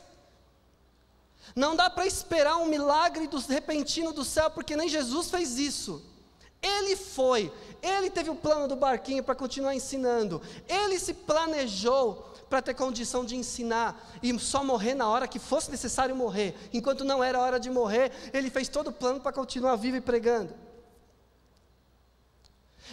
Não 1.56 1.74
dá 1.74 1.88
para 1.88 2.06
esperar 2.06 2.56
um 2.56 2.66
milagre 2.66 3.26
do 3.26 3.38
repentino 3.38 4.12
do 4.12 4.24
céu, 4.24 4.50
porque 4.50 4.76
nem 4.76 4.88
Jesus 4.88 5.30
fez 5.30 5.58
isso. 5.58 6.04
Ele 6.60 6.96
foi, 6.96 7.52
ele 7.80 8.10
teve 8.10 8.30
o 8.30 8.34
plano 8.34 8.66
do 8.66 8.74
barquinho 8.74 9.22
para 9.22 9.34
continuar 9.34 9.74
ensinando, 9.74 10.42
ele 10.68 10.98
se 10.98 11.14
planejou 11.14 12.27
para 12.48 12.62
ter 12.62 12.74
condição 12.74 13.24
de 13.24 13.36
ensinar 13.36 14.10
e 14.22 14.36
só 14.38 14.64
morrer 14.64 14.94
na 14.94 15.08
hora 15.08 15.28
que 15.28 15.38
fosse 15.38 15.70
necessário 15.70 16.14
morrer. 16.16 16.54
Enquanto 16.72 17.04
não 17.04 17.22
era 17.22 17.40
hora 17.40 17.60
de 17.60 17.70
morrer, 17.70 18.12
ele 18.32 18.50
fez 18.50 18.68
todo 18.68 18.88
o 18.88 18.92
plano 18.92 19.20
para 19.20 19.32
continuar 19.32 19.76
vivo 19.76 19.96
e 19.96 20.00
pregando. 20.00 20.54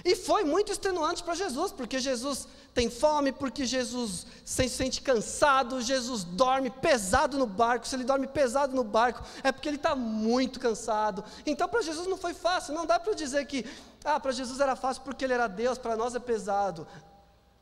E 0.04 0.16
foi 0.16 0.44
muito 0.44 0.72
extenuante 0.72 1.24
para 1.24 1.36
Jesus, 1.36 1.72
porque 1.72 2.00
Jesus 2.00 2.48
tem 2.74 2.90
fome, 2.90 3.32
porque 3.32 3.66
Jesus 3.66 4.26
se 4.44 4.68
sente 4.68 5.02
cansado, 5.02 5.82
Jesus 5.82 6.26
dorme 6.26 6.70
pesado 6.70 7.38
no 7.38 7.46
barco. 7.46 7.88
Se 7.88 7.96
ele 7.96 8.04
dorme 8.04 8.28
pesado 8.28 8.76
no 8.76 8.84
barco, 8.84 9.24
é 9.42 9.52
porque 9.52 9.70
ele 9.70 9.78
está 9.78 9.96
muito 9.96 10.60
cansado. 10.60 11.24
Então, 11.46 11.70
para 11.70 11.82
Jesus 11.82 12.08
não 12.08 12.18
foi 12.18 12.34
fácil. 12.34 12.74
Não 12.74 12.86
dá 12.86 13.00
para 13.00 13.14
dizer 13.14 13.46
que, 13.46 13.66
ah, 14.04 14.20
para 14.20 14.34
Jesus 14.34 14.60
era 14.60 14.76
fácil 14.76 15.04
porque 15.04 15.24
ele 15.24 15.34
era 15.34 15.48
Deus, 15.48 15.78
para 15.78 15.96
nós 15.96 16.14
é 16.14 16.20
pesado. 16.20 16.86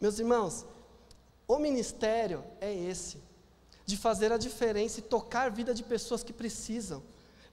Meus 0.02 0.18
irmãos, 0.18 0.66
o 1.48 1.58
ministério 1.58 2.44
é 2.62 2.74
esse, 2.74 3.22
de 3.86 3.98
fazer 3.98 4.32
a 4.32 4.38
diferença 4.38 5.00
e 5.00 5.04
tocar 5.04 5.48
a 5.48 5.50
vida 5.50 5.74
de 5.74 5.84
pessoas 5.84 6.24
que 6.24 6.32
precisam, 6.32 7.04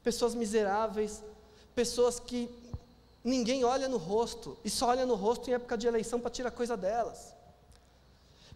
pessoas 0.03 0.35
miseráveis, 0.35 1.23
pessoas 1.75 2.21
que 2.21 2.49
ninguém 3.23 3.65
olha 3.65 3.89
no 3.89 3.97
rosto, 3.97 4.57
e 4.65 4.71
só 4.71 4.89
olha 4.89 5.05
no 5.05 5.15
rosto 5.15 5.51
em 5.51 5.55
época 5.55 5.77
de 5.77 5.87
eleição 5.87 6.21
para 6.21 6.31
tirar 6.31 6.51
coisa 6.51 6.77
delas. 6.77 7.35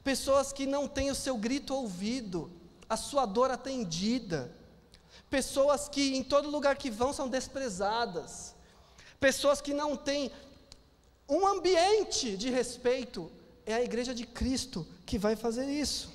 Pessoas 0.02 0.52
que 0.52 0.66
não 0.66 0.86
têm 0.86 1.10
o 1.10 1.14
seu 1.14 1.36
grito 1.36 1.74
ouvido, 1.74 2.50
a 2.88 2.96
sua 2.96 3.26
dor 3.26 3.50
atendida. 3.50 4.54
Pessoas 5.30 5.88
que 5.88 6.14
em 6.14 6.22
todo 6.22 6.50
lugar 6.50 6.76
que 6.76 6.90
vão 6.90 7.12
são 7.12 7.28
desprezadas. 7.28 8.54
Pessoas 9.18 9.60
que 9.60 9.72
não 9.72 9.96
têm 9.96 10.30
um 11.28 11.46
ambiente 11.46 12.36
de 12.36 12.50
respeito 12.50 13.32
é 13.64 13.74
a 13.74 13.82
igreja 13.82 14.14
de 14.14 14.26
Cristo 14.26 14.86
que 15.06 15.18
vai 15.18 15.36
fazer 15.36 15.66
isso. 15.66 16.12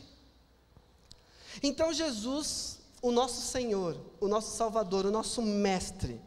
Então, 1.62 1.94
Jesus, 1.94 2.80
o 3.02 3.12
nosso 3.12 3.42
Senhor, 3.42 4.00
o 4.20 4.28
nosso 4.28 4.56
Salvador, 4.56 5.06
o 5.06 5.12
nosso 5.12 5.42
Mestre, 5.42 6.22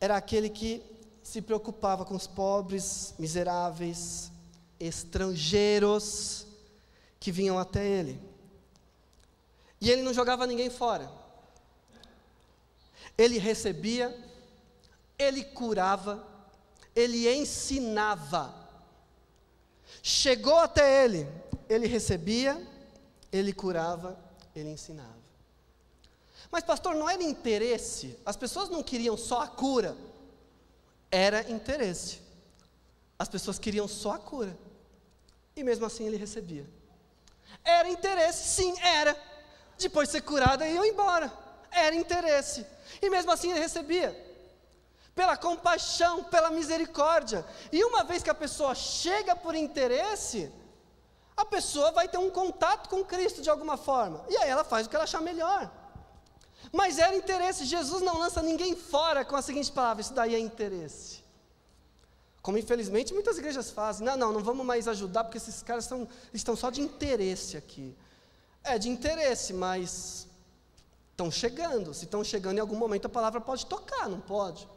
era 0.00 0.16
aquele 0.16 0.48
que 0.48 0.82
se 1.22 1.40
preocupava 1.40 2.04
com 2.04 2.14
os 2.14 2.26
pobres, 2.26 3.14
miseráveis, 3.18 4.30
estrangeiros 4.78 6.46
que 7.18 7.32
vinham 7.32 7.58
até 7.58 7.86
Ele. 7.86 8.20
E 9.80 9.90
Ele 9.90 10.02
não 10.02 10.12
jogava 10.12 10.46
ninguém 10.46 10.68
fora. 10.68 11.10
Ele 13.16 13.38
recebia, 13.38 14.14
Ele 15.18 15.44
curava, 15.44 16.26
Ele 16.94 17.32
ensinava 17.32 18.63
Chegou 20.06 20.58
até 20.58 21.02
ele, 21.02 21.26
ele 21.66 21.86
recebia, 21.86 22.60
ele 23.32 23.54
curava, 23.54 24.18
ele 24.54 24.68
ensinava. 24.68 25.16
Mas, 26.50 26.62
pastor, 26.62 26.94
não 26.94 27.08
era 27.08 27.22
interesse, 27.22 28.18
as 28.22 28.36
pessoas 28.36 28.68
não 28.68 28.82
queriam 28.82 29.16
só 29.16 29.40
a 29.40 29.48
cura, 29.48 29.96
era 31.10 31.50
interesse. 31.50 32.20
As 33.18 33.30
pessoas 33.30 33.58
queriam 33.58 33.88
só 33.88 34.12
a 34.12 34.18
cura, 34.18 34.54
e 35.56 35.64
mesmo 35.64 35.86
assim 35.86 36.06
ele 36.06 36.18
recebia. 36.18 36.66
Era 37.64 37.88
interesse, 37.88 38.46
sim, 38.46 38.78
era. 38.80 39.16
Depois 39.78 40.08
de 40.08 40.12
ser 40.12 40.20
curada, 40.20 40.68
iam 40.68 40.84
embora. 40.84 41.32
Era 41.70 41.96
interesse, 41.96 42.66
e 43.00 43.08
mesmo 43.08 43.30
assim 43.32 43.52
ele 43.52 43.60
recebia 43.60 44.23
pela 45.14 45.36
compaixão, 45.36 46.24
pela 46.24 46.50
misericórdia. 46.50 47.44
E 47.70 47.84
uma 47.84 48.02
vez 48.04 48.22
que 48.22 48.30
a 48.30 48.34
pessoa 48.34 48.74
chega 48.74 49.36
por 49.36 49.54
interesse, 49.54 50.50
a 51.36 51.44
pessoa 51.44 51.92
vai 51.92 52.08
ter 52.08 52.18
um 52.18 52.30
contato 52.30 52.88
com 52.88 53.04
Cristo 53.04 53.42
de 53.42 53.50
alguma 53.50 53.76
forma. 53.76 54.24
E 54.28 54.36
aí 54.36 54.48
ela 54.48 54.64
faz 54.64 54.86
o 54.86 54.90
que 54.90 54.96
ela 54.96 55.04
achar 55.04 55.20
melhor. 55.20 55.70
Mas 56.72 56.98
era 56.98 57.14
interesse, 57.14 57.64
Jesus 57.64 58.02
não 58.02 58.18
lança 58.18 58.42
ninguém 58.42 58.74
fora 58.74 59.24
com 59.24 59.36
a 59.36 59.42
seguinte 59.42 59.70
palavra: 59.70 60.00
isso 60.00 60.12
daí 60.12 60.34
é 60.34 60.38
interesse. 60.38 61.22
Como 62.42 62.58
infelizmente 62.58 63.14
muitas 63.14 63.38
igrejas 63.38 63.70
fazem. 63.70 64.04
Não, 64.04 64.16
não, 64.16 64.32
não 64.32 64.42
vamos 64.42 64.66
mais 64.66 64.86
ajudar 64.88 65.24
porque 65.24 65.38
esses 65.38 65.62
caras 65.62 65.84
estão, 65.84 66.08
estão 66.32 66.56
só 66.56 66.70
de 66.70 66.80
interesse 66.80 67.56
aqui. 67.56 67.96
É 68.62 68.78
de 68.78 68.88
interesse, 68.88 69.52
mas 69.52 70.26
estão 71.10 71.30
chegando. 71.30 71.94
Se 71.94 72.04
estão 72.04 72.22
chegando 72.24 72.58
em 72.58 72.60
algum 72.60 72.76
momento 72.76 73.06
a 73.06 73.08
palavra 73.08 73.40
pode 73.40 73.66
tocar, 73.66 74.08
não 74.08 74.20
pode? 74.20 74.68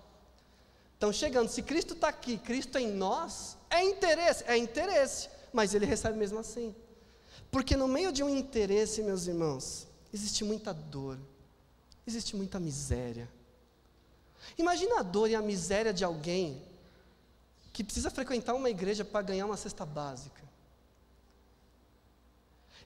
Estão 0.98 1.14
chegando. 1.14 1.48
Se 1.48 1.62
Cristo 1.62 1.94
está 1.94 2.08
aqui, 2.08 2.40
Cristo 2.40 2.80
em 2.80 2.92
nós, 2.92 3.56
é 3.70 3.84
interesse, 3.84 4.44
é 4.48 4.58
interesse, 4.58 5.30
mas 5.54 5.76
ele 5.76 5.86
recebe 5.86 6.18
mesmo 6.18 6.40
assim. 6.40 6.76
Porque 7.52 7.78
no 7.78 7.88
meio 7.88 8.12
de 8.12 8.24
um 8.24 8.36
interesse, 8.36 9.04
meus 9.04 9.28
irmãos, 9.28 9.88
existe 10.12 10.44
muita 10.44 10.74
dor, 10.74 11.20
existe 12.06 12.36
muita 12.36 12.60
miséria. 12.60 13.30
Imagina 14.58 15.02
a 15.02 15.04
dor 15.04 15.30
e 15.30 15.36
a 15.36 15.42
miséria 15.42 15.94
de 15.94 16.04
alguém 16.04 16.64
que 17.72 17.84
precisa 17.84 18.10
frequentar 18.10 18.56
uma 18.56 18.72
igreja 18.72 19.06
para 19.06 19.22
ganhar 19.22 19.46
uma 19.46 19.56
cesta 19.56 19.86
básica. 19.86 20.42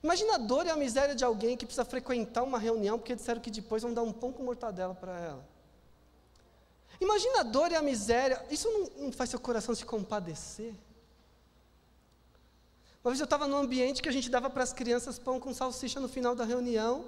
Imagina 0.04 0.36
a 0.36 0.38
dor 0.38 0.66
e 0.66 0.70
a 0.70 0.76
miséria 0.76 1.16
de 1.16 1.24
alguém 1.24 1.56
que 1.56 1.66
precisa 1.66 1.86
frequentar 1.86 2.44
uma 2.44 2.60
reunião 2.60 3.00
porque 3.00 3.16
disseram 3.16 3.40
que 3.40 3.50
depois 3.50 3.84
vão 3.84 3.94
dar 3.94 4.02
um 4.02 4.12
pão 4.12 4.34
com 4.34 4.44
mortadela 4.44 4.94
para 4.94 5.18
ela. 5.18 5.51
Imagina 7.02 7.40
a 7.40 7.44
dor 7.44 7.72
e 7.72 7.76
a 7.76 7.82
miséria, 7.82 8.46
isso 8.52 8.70
não, 8.70 9.06
não 9.06 9.12
faz 9.12 9.32
seu 9.32 9.40
coração 9.40 9.74
se 9.74 9.84
compadecer? 9.84 10.72
Uma 13.04 13.10
vez 13.10 13.20
eu 13.20 13.24
estava 13.24 13.48
num 13.48 13.58
ambiente 13.58 14.04
que 14.04 14.08
a 14.08 14.12
gente 14.12 14.30
dava 14.30 14.52
para 14.52 14.62
as 14.62 14.72
crianças 14.72 15.18
pão 15.18 15.40
com 15.40 15.52
salsicha 15.52 16.00
no 16.00 16.08
final 16.08 16.36
da 16.36 16.46
reunião. 16.46 17.04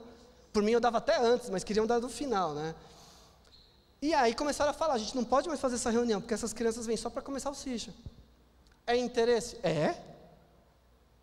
Por 0.52 0.64
mim 0.64 0.72
eu 0.72 0.80
dava 0.80 0.98
até 0.98 1.16
antes, 1.20 1.48
mas 1.52 1.64
queriam 1.64 1.86
dar 1.86 2.00
no 2.00 2.10
final, 2.10 2.56
né? 2.56 2.74
E 4.02 4.16
aí 4.16 4.34
começaram 4.34 4.72
a 4.72 4.74
falar, 4.74 4.96
a 4.96 4.98
gente 4.98 5.16
não 5.16 5.24
pode 5.24 5.48
mais 5.48 5.62
fazer 5.62 5.76
essa 5.76 5.92
reunião, 5.92 6.20
porque 6.20 6.34
essas 6.34 6.52
crianças 6.52 6.88
vêm 6.88 6.98
só 6.98 7.12
para 7.12 7.22
comer 7.22 7.40
salsicha. 7.40 7.94
É 8.88 8.98
interesse? 8.98 9.58
É. 9.62 9.96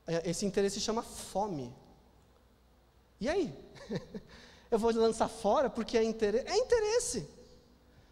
É, 0.07 0.31
esse 0.31 0.47
interesse 0.47 0.81
chama 0.81 1.03
fome. 1.03 1.75
E 3.21 3.29
aí? 3.29 3.53
Eu 4.71 4.79
vou 4.79 4.93
lançar 4.93 5.29
fora 5.29 5.69
porque 5.69 5.99
é 5.99 6.05
interesse? 6.05 6.47
É 6.47 6.57
interesse. 6.57 7.40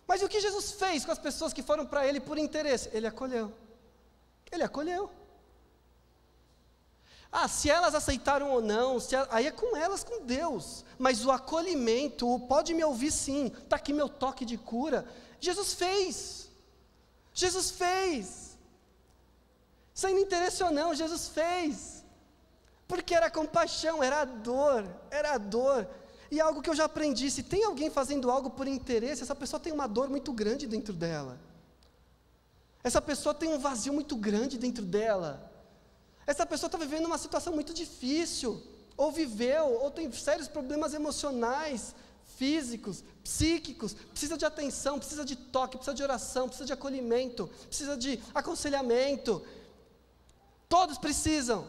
Mas 0.08 0.22
o 0.22 0.28
que 0.28 0.40
Jesus 0.40 0.72
fez 0.72 1.04
com 1.04 1.12
as 1.12 1.18
pessoas 1.18 1.52
que 1.52 1.62
foram 1.62 1.84
para 1.84 2.06
Ele 2.06 2.18
por 2.18 2.38
interesse? 2.38 2.88
Ele 2.94 3.06
acolheu. 3.06 3.52
Ele 4.50 4.64
acolheu. 4.64 5.10
Ah, 7.30 7.46
se 7.46 7.68
elas 7.68 7.94
aceitaram 7.94 8.50
ou 8.50 8.62
não, 8.62 8.96
aí 9.30 9.46
é 9.46 9.50
com 9.50 9.76
elas, 9.76 10.02
com 10.02 10.24
Deus. 10.24 10.82
Mas 10.98 11.26
o 11.26 11.30
acolhimento, 11.30 12.26
o 12.26 12.40
pode 12.40 12.72
me 12.72 12.82
ouvir 12.82 13.12
sim, 13.12 13.48
está 13.48 13.76
aqui 13.76 13.92
meu 13.92 14.08
toque 14.08 14.46
de 14.46 14.56
cura. 14.56 15.06
Jesus 15.38 15.74
fez. 15.74 16.48
Jesus 17.34 17.70
fez. 17.70 18.56
Sem 19.92 20.18
interesse 20.22 20.64
ou 20.64 20.70
não, 20.70 20.94
Jesus 20.94 21.28
fez. 21.28 22.02
Porque 22.86 23.14
era 23.14 23.30
compaixão, 23.30 24.02
era 24.02 24.24
dor, 24.24 24.88
era 25.10 25.36
dor. 25.36 25.86
E 26.30 26.40
algo 26.40 26.62
que 26.62 26.70
eu 26.70 26.74
já 26.74 26.84
aprendi: 26.84 27.30
se 27.30 27.42
tem 27.42 27.64
alguém 27.64 27.90
fazendo 27.90 28.30
algo 28.30 28.50
por 28.50 28.66
interesse, 28.66 29.22
essa 29.22 29.34
pessoa 29.34 29.58
tem 29.58 29.72
uma 29.72 29.86
dor 29.86 30.08
muito 30.08 30.32
grande 30.32 30.66
dentro 30.66 30.92
dela. 30.92 31.38
Essa 32.82 33.00
pessoa 33.02 33.34
tem 33.34 33.48
um 33.48 33.58
vazio 33.58 33.92
muito 33.92 34.16
grande 34.16 34.56
dentro 34.56 34.84
dela. 34.84 35.50
Essa 36.26 36.46
pessoa 36.46 36.68
está 36.68 36.78
vivendo 36.78 37.06
uma 37.06 37.18
situação 37.18 37.52
muito 37.52 37.72
difícil, 37.72 38.62
ou 38.96 39.10
viveu, 39.10 39.66
ou 39.82 39.90
tem 39.90 40.10
sérios 40.12 40.46
problemas 40.46 40.94
emocionais, 40.94 41.94
físicos, 42.36 43.02
psíquicos, 43.24 43.94
precisa 43.94 44.36
de 44.36 44.44
atenção, 44.44 44.98
precisa 44.98 45.24
de 45.24 45.34
toque, 45.34 45.76
precisa 45.76 45.94
de 45.94 46.02
oração, 46.02 46.46
precisa 46.46 46.66
de 46.66 46.72
acolhimento, 46.72 47.48
precisa 47.68 47.96
de 47.96 48.20
aconselhamento, 48.34 49.42
Todos 50.68 50.98
precisam. 50.98 51.66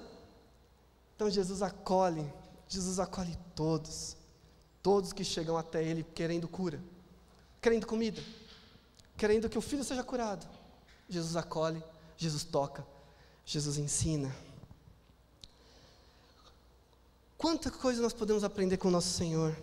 Então 1.16 1.30
Jesus 1.30 1.62
acolhe, 1.62 2.32
Jesus 2.68 3.00
acolhe 3.00 3.38
todos. 3.56 4.18
Todos 4.82 5.14
que 5.14 5.24
chegam 5.24 5.58
até 5.58 5.84
Ele 5.84 6.04
querendo 6.04 6.48
cura, 6.48 6.82
querendo 7.62 7.86
comida, 7.86 8.22
querendo 9.18 9.50
que 9.50 9.58
o 9.58 9.62
filho 9.62 9.84
seja 9.84 10.04
curado. 10.04 10.48
Jesus 11.08 11.36
acolhe, 11.36 11.84
Jesus 12.18 12.44
toca, 12.44 12.86
Jesus 13.46 13.78
ensina. 13.78 14.34
Quanta 17.38 17.72
coisa 17.72 18.02
nós 18.02 18.14
podemos 18.14 18.44
aprender 18.44 18.78
com 18.78 18.90
o 18.90 18.92
nosso 18.92 19.10
Senhor. 19.10 19.58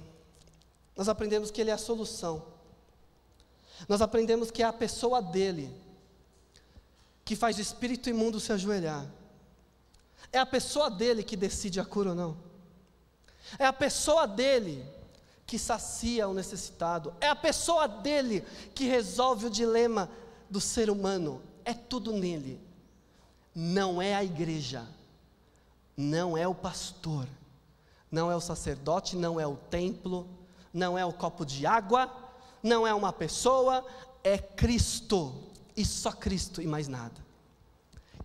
Nós 0.97 1.09
aprendemos 1.09 1.51
que 1.51 1.61
Ele 1.61 1.71
é 1.71 1.75
a 1.75 1.79
solução. 1.79 2.43
Nós 3.89 4.01
aprendemos 4.01 4.51
que 4.51 4.63
é 4.63 4.67
a 4.67 4.73
pessoa 4.73 5.21
dele 5.21 5.71
que 7.25 7.37
faz 7.37 7.59
o 7.59 7.61
espírito 7.61 8.09
imundo 8.09 8.41
se 8.41 8.53
ajoelhar. 8.53 9.07
É 10.33 10.39
a 10.39 10.47
pessoa 10.47 10.91
dele 10.91 11.23
que 11.23 11.37
decide 11.37 11.79
a 11.79 11.85
cura 11.85 12.11
ou 12.11 12.15
não. 12.15 12.37
É 13.59 13.67
a 13.67 13.73
pessoa 13.73 14.27
dele 14.27 14.85
que 15.47 15.59
sacia 15.59 16.29
o 16.29 16.35
necessitado. 16.35 17.15
É 17.21 17.29
a 17.29 17.37
pessoa 17.37 17.87
dele 17.87 18.45
que 18.75 18.85
resolve 18.85 19.47
o 19.47 19.51
dilema 19.51 20.11
do 20.51 20.61
ser 20.61 20.91
humano. 20.91 21.41
É 21.65 21.73
tudo 21.73 22.13
nele. 22.13 22.61
Não 23.55 24.03
é 24.03 24.15
a 24.15 24.25
igreja. 24.25 24.87
Não 25.97 26.37
é 26.37 26.49
o 26.49 26.55
pastor. 26.55 27.29
Não 28.11 28.31
é 28.31 28.37
o 28.37 28.41
sacerdote, 28.41 29.17
não 29.17 29.39
é 29.39 29.47
o 29.47 29.57
templo, 29.57 30.29
não 30.73 30.99
é 30.99 31.05
o 31.05 31.13
copo 31.13 31.45
de 31.45 31.67
água, 31.67 32.11
não 32.63 32.87
é 32.87 32.95
uma 32.95 33.13
pessoa, 33.13 33.85
é 34.23 34.39
Cristo. 34.39 35.35
E 35.77 35.85
só 35.85 36.11
Cristo 36.11 36.61
e 36.63 36.67
mais 36.67 36.89
nada. 36.89 37.25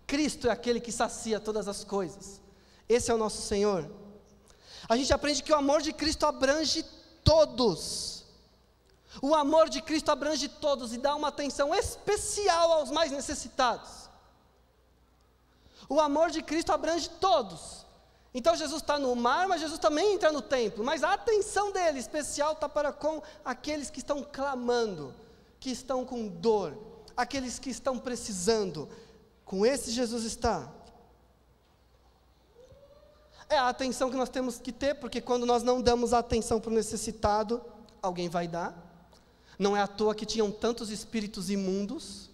Cristo 0.07 0.47
é 0.47 0.51
aquele 0.51 0.79
que 0.79 0.91
sacia 0.91 1.39
todas 1.39 1.67
as 1.67 1.83
coisas. 1.83 2.41
Esse 2.87 3.11
é 3.11 3.13
o 3.13 3.17
nosso 3.17 3.41
Senhor. 3.41 3.89
A 4.89 4.97
gente 4.97 5.13
aprende 5.13 5.43
que 5.43 5.51
o 5.51 5.55
amor 5.55 5.81
de 5.81 5.93
Cristo 5.93 6.25
abrange 6.25 6.83
todos. 7.23 8.23
O 9.21 9.35
amor 9.35 9.69
de 9.69 9.81
Cristo 9.81 10.09
abrange 10.09 10.47
todos 10.47 10.93
e 10.93 10.97
dá 10.97 11.15
uma 11.15 11.27
atenção 11.27 11.73
especial 11.75 12.73
aos 12.73 12.91
mais 12.91 13.11
necessitados. 13.11 14.09
O 15.89 15.99
amor 15.99 16.31
de 16.31 16.41
Cristo 16.41 16.71
abrange 16.71 17.09
todos. 17.09 17.85
Então 18.33 18.55
Jesus 18.55 18.81
está 18.81 18.97
no 18.97 19.13
mar, 19.15 19.47
mas 19.47 19.59
Jesus 19.59 19.79
também 19.79 20.13
entra 20.13 20.31
no 20.31 20.41
templo. 20.41 20.83
Mas 20.83 21.03
a 21.03 21.13
atenção 21.13 21.71
dele 21.71 21.99
especial 21.99 22.53
está 22.53 22.69
para 22.69 22.93
com 22.93 23.21
aqueles 23.43 23.89
que 23.89 23.99
estão 23.99 24.23
clamando, 24.23 25.13
que 25.59 25.69
estão 25.69 26.05
com 26.05 26.27
dor, 26.27 26.77
aqueles 27.17 27.59
que 27.59 27.69
estão 27.69 27.99
precisando, 27.99 28.87
com 29.43 29.65
esse 29.65 29.91
Jesus 29.91 30.23
está. 30.23 30.71
É 33.51 33.57
a 33.57 33.67
atenção 33.67 34.09
que 34.09 34.15
nós 34.15 34.29
temos 34.29 34.57
que 34.57 34.71
ter, 34.71 34.95
porque 34.95 35.19
quando 35.19 35.45
nós 35.45 35.61
não 35.61 35.81
damos 35.81 36.13
atenção 36.13 36.57
para 36.61 36.71
o 36.71 36.73
necessitado, 36.73 37.61
alguém 38.01 38.29
vai 38.29 38.47
dar. 38.47 38.73
Não 39.59 39.75
é 39.75 39.81
à 39.81 39.87
toa 39.87 40.15
que 40.15 40.25
tinham 40.25 40.49
tantos 40.49 40.89
espíritos 40.89 41.49
imundos. 41.49 42.29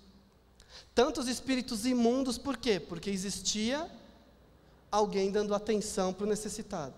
Tantos 0.94 1.28
espíritos 1.28 1.88
imundos, 1.88 2.38
por 2.38 2.56
quê? 2.56 2.80
Porque 2.80 3.10
existia 3.10 3.90
alguém 4.92 5.32
dando 5.32 5.56
atenção 5.56 6.14
para 6.14 6.26
o 6.26 6.30
necessitado, 6.30 6.94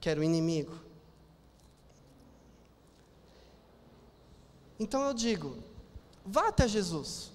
que 0.00 0.08
era 0.08 0.18
o 0.18 0.24
inimigo. 0.24 0.74
Então 4.80 5.02
eu 5.04 5.12
digo, 5.12 5.58
vá 6.24 6.48
até 6.48 6.66
Jesus. 6.66 7.30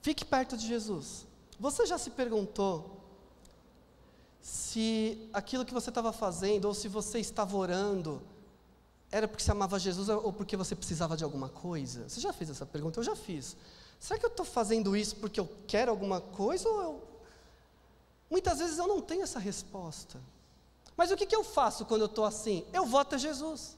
Fique 0.00 0.24
perto 0.24 0.56
de 0.56 0.64
Jesus. 0.64 1.26
Você 1.58 1.84
já 1.86 1.98
se 1.98 2.10
perguntou 2.10 2.99
se 4.40 5.28
aquilo 5.32 5.64
que 5.64 5.74
você 5.74 5.90
estava 5.90 6.12
fazendo, 6.12 6.66
ou 6.66 6.74
se 6.74 6.88
você 6.88 7.18
estava 7.18 7.56
orando, 7.56 8.22
era 9.10 9.26
porque 9.26 9.42
você 9.42 9.50
amava 9.50 9.78
Jesus 9.78 10.08
ou 10.08 10.32
porque 10.32 10.56
você 10.56 10.74
precisava 10.74 11.16
de 11.16 11.24
alguma 11.24 11.48
coisa? 11.48 12.08
Você 12.08 12.20
já 12.20 12.32
fez 12.32 12.50
essa 12.50 12.64
pergunta? 12.64 13.00
Eu 13.00 13.04
já 13.04 13.16
fiz. 13.16 13.56
Será 13.98 14.18
que 14.18 14.24
eu 14.24 14.30
estou 14.30 14.46
fazendo 14.46 14.96
isso 14.96 15.16
porque 15.16 15.38
eu 15.38 15.48
quero 15.66 15.90
alguma 15.90 16.20
coisa 16.20 16.68
ou 16.68 16.82
eu 16.82 17.10
Muitas 18.30 18.60
vezes 18.60 18.78
eu 18.78 18.86
não 18.86 19.00
tenho 19.00 19.24
essa 19.24 19.40
resposta. 19.40 20.20
Mas 20.96 21.10
o 21.10 21.16
que, 21.16 21.26
que 21.26 21.34
eu 21.34 21.42
faço 21.42 21.84
quando 21.84 22.02
eu 22.02 22.06
estou 22.06 22.24
assim? 22.24 22.64
Eu 22.72 22.86
vou 22.86 23.00
até 23.00 23.18
Jesus. 23.18 23.76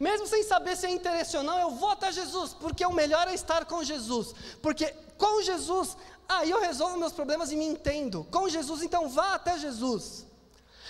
Mesmo 0.00 0.26
sem 0.26 0.42
saber 0.42 0.74
se 0.74 0.86
é 0.86 0.90
interesse 0.90 1.36
ou 1.36 1.42
não, 1.42 1.58
eu 1.58 1.70
vou 1.72 1.90
até 1.90 2.10
Jesus, 2.10 2.54
porque 2.54 2.84
o 2.86 2.92
melhor 2.92 3.28
é 3.28 3.34
estar 3.34 3.66
com 3.66 3.84
Jesus. 3.84 4.34
Porque 4.62 4.86
com 5.18 5.42
Jesus, 5.42 5.96
aí 6.28 6.50
eu 6.50 6.60
resolvo 6.60 6.98
meus 6.98 7.12
problemas 7.12 7.52
e 7.52 7.56
me 7.56 7.64
entendo. 7.64 8.26
Com 8.30 8.48
Jesus, 8.48 8.82
então 8.82 9.08
vá 9.08 9.34
até 9.34 9.58
Jesus. 9.58 10.26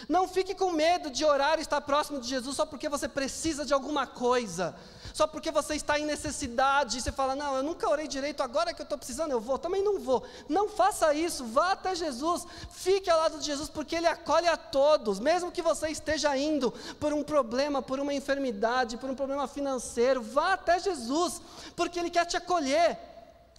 Não 0.09 0.27
fique 0.27 0.55
com 0.55 0.73
medo 0.73 1.11
de 1.11 1.25
orar 1.25 1.59
e 1.59 1.62
estar 1.62 1.81
próximo 1.81 2.21
de 2.21 2.29
Jesus 2.29 2.57
só 2.57 2.66
porque 2.66 2.88
você 2.88 3.09
precisa 3.09 3.64
de 3.64 3.73
alguma 3.73 4.07
coisa 4.07 4.75
só 5.12 5.27
porque 5.27 5.51
você 5.51 5.75
está 5.75 5.99
em 5.99 6.07
necessidade, 6.07 6.99
e 6.99 7.01
você 7.01 7.12
fala, 7.12 7.37
não, 7.37 7.57
eu 7.57 7.62
nunca 7.62 7.88
orei 7.88 8.09
direito, 8.09 8.42
agora 8.42 8.73
que 8.73 8.81
eu 8.81 8.85
estou 8.85 8.99
precisando, 8.99 9.31
eu 9.31 9.40
vou, 9.40 9.59
também 9.59 9.83
não 9.83 9.99
vou. 9.99 10.23
Não 10.49 10.68
faça 10.68 11.12
isso, 11.14 11.45
vá 11.45 11.73
até 11.73 11.95
Jesus, 11.95 12.47
fique 12.71 13.11
ao 13.11 13.18
lado 13.18 13.38
de 13.38 13.45
Jesus, 13.45 13.68
porque 13.68 13.97
Ele 13.97 14.07
acolhe 14.07 14.49
a 14.49 14.57
todos, 14.57 15.21
mesmo 15.21 15.53
que 15.53 15.62
você 15.62 15.88
esteja 15.88 16.37
indo 16.37 16.73
por 16.99 17.12
um 17.12 17.23
problema, 17.23 17.83
por 17.83 18.01
uma 18.01 18.14
enfermidade, 18.14 18.97
por 18.97 19.11
um 19.11 19.14
problema 19.14 19.47
financeiro, 19.47 20.23
vá 20.23 20.55
até 20.55 20.79
Jesus, 20.79 21.40
porque 21.77 21.99
Ele 21.99 22.11
quer 22.11 22.25
te 22.25 22.37
acolher, 22.37 22.99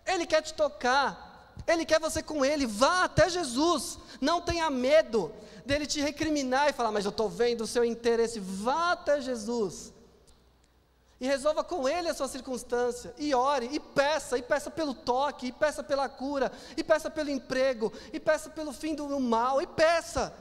Ele 0.06 0.26
quer 0.26 0.42
te 0.42 0.54
tocar. 0.54 1.23
Ele 1.68 1.86
quer 1.86 2.00
você 2.00 2.22
com 2.22 2.44
Ele, 2.44 2.66
vá 2.66 3.06
até 3.06 3.30
Jesus, 3.30 3.98
não 4.20 4.42
tenha 4.42 4.70
medo 4.70 5.32
dele 5.66 5.86
te 5.86 6.02
recriminar 6.02 6.70
e 6.70 6.74
falar, 6.74 6.92
mas 6.92 7.06
eu 7.06 7.10
estou 7.10 7.30
vendo 7.30 7.62
o 7.62 7.68
seu 7.68 7.86
interesse, 7.86 8.40
vá 8.40 8.92
até 8.92 9.22
Jesus 9.22 9.94
e 11.24 11.26
resolva 11.26 11.64
com 11.64 11.88
Ele 11.88 12.10
a 12.10 12.14
sua 12.14 12.28
circunstância, 12.28 13.14
e 13.18 13.34
ore, 13.34 13.70
e 13.72 13.80
peça, 13.80 14.38
e 14.38 14.42
peça 14.42 14.70
pelo 14.70 14.94
toque, 14.94 15.48
e 15.48 15.52
peça 15.54 15.82
pela 15.82 16.10
cura, 16.10 16.52
e 16.76 16.84
peça 16.84 17.10
pelo 17.10 17.30
emprego, 17.30 17.94
e 18.12 18.20
peça 18.20 18.50
pelo 18.50 18.74
fim 18.74 18.94
do 18.94 19.08
mal, 19.22 19.62
e 19.62 19.66
peça. 19.66 20.34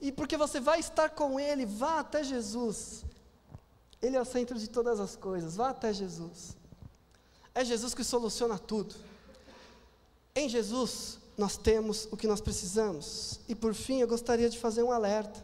E 0.00 0.12
porque 0.12 0.36
você 0.36 0.60
vai 0.60 0.78
estar 0.78 1.10
com 1.10 1.40
Ele, 1.40 1.66
vá 1.66 1.98
até 1.98 2.22
Jesus. 2.22 3.04
Ele 4.00 4.16
é 4.16 4.20
o 4.20 4.24
centro 4.24 4.56
de 4.56 4.70
todas 4.70 5.00
as 5.00 5.16
coisas, 5.16 5.56
vá 5.56 5.70
até 5.70 5.92
Jesus. 5.92 6.56
É 7.52 7.64
Jesus 7.64 7.92
que 7.92 8.04
soluciona 8.04 8.60
tudo. 8.60 8.94
Em 10.40 10.48
Jesus 10.48 11.18
nós 11.36 11.58
temos 11.58 12.08
o 12.10 12.16
que 12.16 12.26
nós 12.26 12.40
precisamos. 12.40 13.40
E 13.46 13.54
por 13.54 13.74
fim, 13.74 14.00
eu 14.00 14.08
gostaria 14.08 14.48
de 14.48 14.58
fazer 14.58 14.82
um 14.82 14.90
alerta 14.90 15.38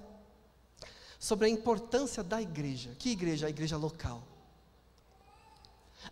sobre 1.19 1.47
a 1.47 1.51
importância 1.51 2.23
da 2.23 2.41
igreja. 2.41 2.97
Que 2.99 3.11
igreja? 3.11 3.47
A 3.47 3.51
igreja 3.51 3.77
local. 3.77 4.23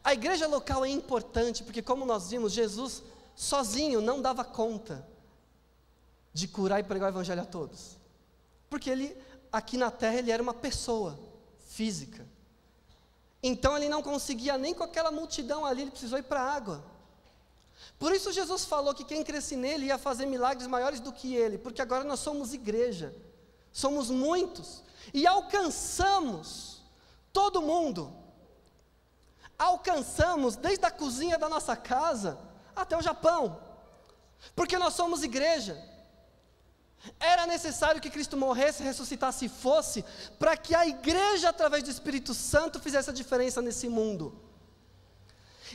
A 0.02 0.12
igreja 0.12 0.46
local 0.46 0.84
é 0.84 0.90
importante 0.90 1.64
porque, 1.64 1.80
como 1.80 2.04
nós 2.04 2.28
vimos, 2.28 2.52
Jesus 2.52 3.02
sozinho 3.34 4.02
não 4.02 4.20
dava 4.20 4.44
conta 4.44 5.06
de 6.34 6.46
curar 6.46 6.78
e 6.80 6.84
pregar 6.84 7.10
o 7.10 7.14
evangelho 7.14 7.40
a 7.40 7.46
todos. 7.46 7.96
Porque 8.68 8.90
ele, 8.90 9.16
aqui 9.50 9.78
na 9.78 9.90
terra, 9.90 10.18
ele 10.18 10.30
era 10.30 10.42
uma 10.42 10.52
pessoa 10.52 11.18
física. 11.68 12.26
Então 13.42 13.78
ele 13.78 13.88
não 13.88 14.02
conseguia 14.02 14.58
nem 14.58 14.74
com 14.74 14.84
aquela 14.84 15.10
multidão 15.10 15.64
ali, 15.64 15.82
ele 15.82 15.90
precisou 15.90 16.18
ir 16.18 16.24
para 16.24 16.42
a 16.42 16.54
água. 16.54 16.93
Por 17.98 18.12
isso 18.14 18.32
Jesus 18.32 18.64
falou 18.64 18.94
que 18.94 19.04
quem 19.04 19.22
cresce 19.22 19.56
nele 19.56 19.86
ia 19.86 19.98
fazer 19.98 20.26
milagres 20.26 20.66
maiores 20.66 21.00
do 21.00 21.12
que 21.12 21.34
ele, 21.34 21.58
porque 21.58 21.82
agora 21.82 22.04
nós 22.04 22.20
somos 22.20 22.52
igreja, 22.52 23.14
somos 23.72 24.10
muitos 24.10 24.82
e 25.12 25.26
alcançamos 25.26 26.82
todo 27.32 27.62
mundo 27.62 28.24
alcançamos 29.58 30.56
desde 30.56 30.84
a 30.84 30.90
cozinha 30.90 31.38
da 31.38 31.48
nossa 31.48 31.76
casa 31.76 32.38
até 32.74 32.96
o 32.96 33.02
Japão, 33.02 33.60
porque 34.54 34.78
nós 34.78 34.94
somos 34.94 35.22
igreja. 35.22 35.80
Era 37.20 37.46
necessário 37.46 38.00
que 38.00 38.10
Cristo 38.10 38.36
morresse, 38.36 38.82
ressuscitasse 38.82 39.44
e 39.44 39.48
fosse, 39.48 40.04
para 40.38 40.56
que 40.56 40.74
a 40.74 40.86
igreja, 40.86 41.50
através 41.50 41.82
do 41.82 41.90
Espírito 41.90 42.32
Santo, 42.32 42.80
fizesse 42.80 43.10
a 43.10 43.12
diferença 43.12 43.60
nesse 43.60 43.88
mundo. 43.88 44.40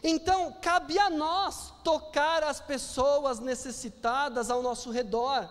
Então, 0.04 0.54
cabe 0.62 0.98
a 0.98 1.10
nós 1.10 1.74
tocar 1.84 2.44
as 2.44 2.60
pessoas 2.60 3.40
necessitadas 3.40 4.50
ao 4.50 4.62
nosso 4.62 4.92
redor. 4.92 5.50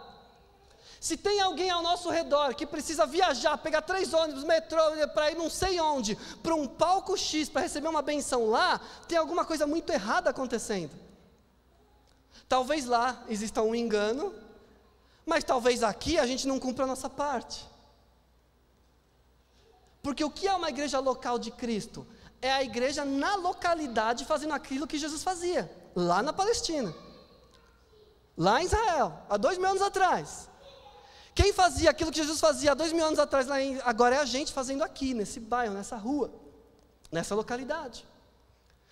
Se 1.00 1.16
tem 1.16 1.40
alguém 1.40 1.70
ao 1.70 1.82
nosso 1.82 2.10
redor 2.10 2.54
que 2.54 2.66
precisa 2.66 3.06
viajar, 3.06 3.56
pegar 3.58 3.82
três 3.82 4.12
ônibus, 4.12 4.42
metrô, 4.42 4.80
para 5.14 5.30
ir 5.30 5.36
não 5.36 5.48
sei 5.48 5.78
onde, 5.78 6.16
para 6.42 6.54
um 6.54 6.66
palco 6.66 7.16
X 7.16 7.48
para 7.48 7.62
receber 7.62 7.88
uma 7.88 8.02
benção 8.02 8.46
lá, 8.46 8.80
tem 9.06 9.16
alguma 9.16 9.44
coisa 9.44 9.66
muito 9.66 9.92
errada 9.92 10.30
acontecendo. 10.30 10.92
Talvez 12.48 12.86
lá 12.86 13.22
exista 13.28 13.62
um 13.62 13.74
engano, 13.74 14.34
mas 15.24 15.44
talvez 15.44 15.82
aqui 15.82 16.18
a 16.18 16.26
gente 16.26 16.48
não 16.48 16.58
cumpra 16.58 16.84
a 16.84 16.88
nossa 16.88 17.08
parte. 17.08 17.68
Porque 20.02 20.24
o 20.24 20.30
que 20.30 20.48
é 20.48 20.54
uma 20.54 20.70
igreja 20.70 20.98
local 20.98 21.38
de 21.38 21.50
Cristo? 21.50 22.06
É 22.40 22.52
a 22.52 22.62
igreja 22.62 23.04
na 23.04 23.34
localidade 23.34 24.24
fazendo 24.24 24.54
aquilo 24.54 24.86
que 24.86 24.98
Jesus 24.98 25.22
fazia, 25.22 25.70
lá 25.94 26.22
na 26.22 26.32
Palestina, 26.32 26.94
lá 28.36 28.60
em 28.60 28.66
Israel, 28.66 29.12
há 29.28 29.36
dois 29.36 29.58
mil 29.58 29.68
anos 29.68 29.82
atrás. 29.82 30.48
Quem 31.34 31.52
fazia 31.52 31.90
aquilo 31.90 32.10
que 32.10 32.18
Jesus 32.18 32.40
fazia 32.40 32.72
há 32.72 32.74
dois 32.74 32.92
mil 32.92 33.04
anos 33.04 33.18
atrás, 33.18 33.48
em, 33.50 33.80
agora 33.84 34.16
é 34.16 34.18
a 34.18 34.24
gente 34.24 34.52
fazendo 34.52 34.82
aqui, 34.82 35.14
nesse 35.14 35.40
bairro, 35.40 35.74
nessa 35.74 35.96
rua, 35.96 36.32
nessa 37.10 37.34
localidade. 37.34 38.06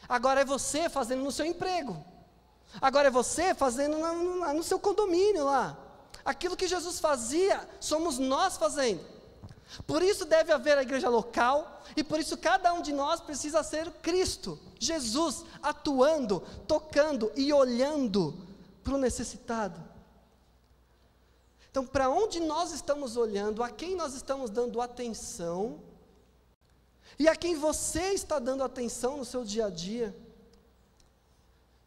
Agora 0.09 0.40
é 0.40 0.44
você 0.44 0.88
fazendo 0.88 1.22
no 1.22 1.32
seu 1.32 1.46
emprego. 1.46 2.04
Agora 2.80 3.09
é 3.09 3.11
você 3.11 3.54
fazendo 3.54 3.98
no, 3.98 4.14
no, 4.14 4.54
no 4.54 4.62
seu 4.62 4.78
condomínio 4.78 5.44
lá. 5.44 5.76
Aquilo 6.24 6.56
que 6.56 6.66
Jesus 6.66 6.98
fazia, 7.00 7.68
somos 7.80 8.18
nós 8.18 8.56
fazendo. 8.56 9.04
Por 9.87 10.02
isso 10.02 10.24
deve 10.24 10.52
haver 10.52 10.79
a 10.79 10.83
igreja 10.83 11.09
local, 11.09 11.83
e 11.96 12.05
por 12.05 12.20
isso 12.20 12.37
cada 12.37 12.72
um 12.72 12.81
de 12.81 12.92
nós 12.92 13.20
precisa 13.20 13.62
ser 13.62 13.90
Cristo, 14.02 14.59
Jesus, 14.79 15.44
atuando, 15.62 16.40
tocando 16.66 17.33
e 17.37 17.52
olhando 17.52 18.35
para 18.83 18.94
o 18.94 18.98
necessitado. 18.98 19.83
Então, 21.70 21.87
para 21.87 22.09
onde 22.09 22.40
nós 22.40 22.72
estamos 22.72 23.16
olhando, 23.16 23.62
a 23.62 23.68
quem 23.68 23.96
nós 23.96 24.14
estamos 24.14 24.50
dando 24.50 24.81
atenção, 24.81 25.81
e 27.18 27.29
a 27.29 27.37
quem 27.37 27.55
você 27.55 28.12
está 28.12 28.38
dando 28.38 28.62
atenção 28.62 29.16
no 29.16 29.24
seu 29.24 29.44
dia 29.44 29.66
a 29.66 29.70
dia? 29.70 30.14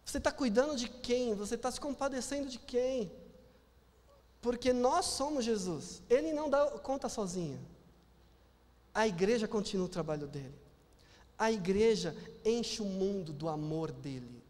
Você 0.04 0.18
está 0.18 0.32
cuidando 0.32 0.76
de 0.76 0.90
quem? 0.90 1.36
Você 1.36 1.56
está 1.56 1.72
se 1.72 1.80
compadecendo 1.80 2.50
de 2.50 2.58
quem? 2.58 3.12
Porque 4.42 4.72
nós 4.72 5.06
somos 5.06 5.44
Jesus, 5.44 6.02
Ele 6.10 6.32
não 6.32 6.50
dá 6.50 6.66
conta 6.80 7.10
sozinho. 7.10 7.60
A 8.94 9.08
igreja 9.08 9.48
continua 9.48 9.86
o 9.86 9.90
trabalho 9.90 10.28
dele. 10.28 10.56
A 11.38 11.52
igreja 11.52 12.16
enche 12.44 12.82
o 12.82 12.86
mundo 12.86 13.32
do 13.32 13.48
amor 13.48 13.92
dele. 13.92 14.44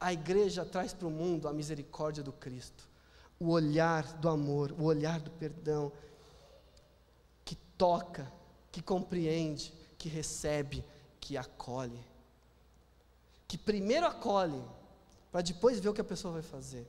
A 0.00 0.12
igreja 0.12 0.64
traz 0.64 0.92
para 0.92 1.06
o 1.06 1.10
mundo 1.10 1.48
a 1.48 1.52
misericórdia 1.52 2.22
do 2.22 2.32
Cristo 2.32 2.88
o 3.40 3.50
olhar 3.50 4.04
do 4.14 4.28
amor, 4.28 4.72
o 4.72 4.84
olhar 4.84 5.20
do 5.20 5.30
perdão, 5.30 5.92
que 7.44 7.54
toca, 7.76 8.30
que 8.72 8.82
compreende, 8.82 9.72
que 9.96 10.08
recebe, 10.08 10.84
que 11.20 11.36
acolhe. 11.36 12.04
Que 13.46 13.56
primeiro 13.56 14.06
acolhe, 14.06 14.62
para 15.30 15.40
depois 15.40 15.78
ver 15.78 15.88
o 15.88 15.94
que 15.94 16.00
a 16.00 16.04
pessoa 16.04 16.34
vai 16.34 16.42
fazer. 16.42 16.86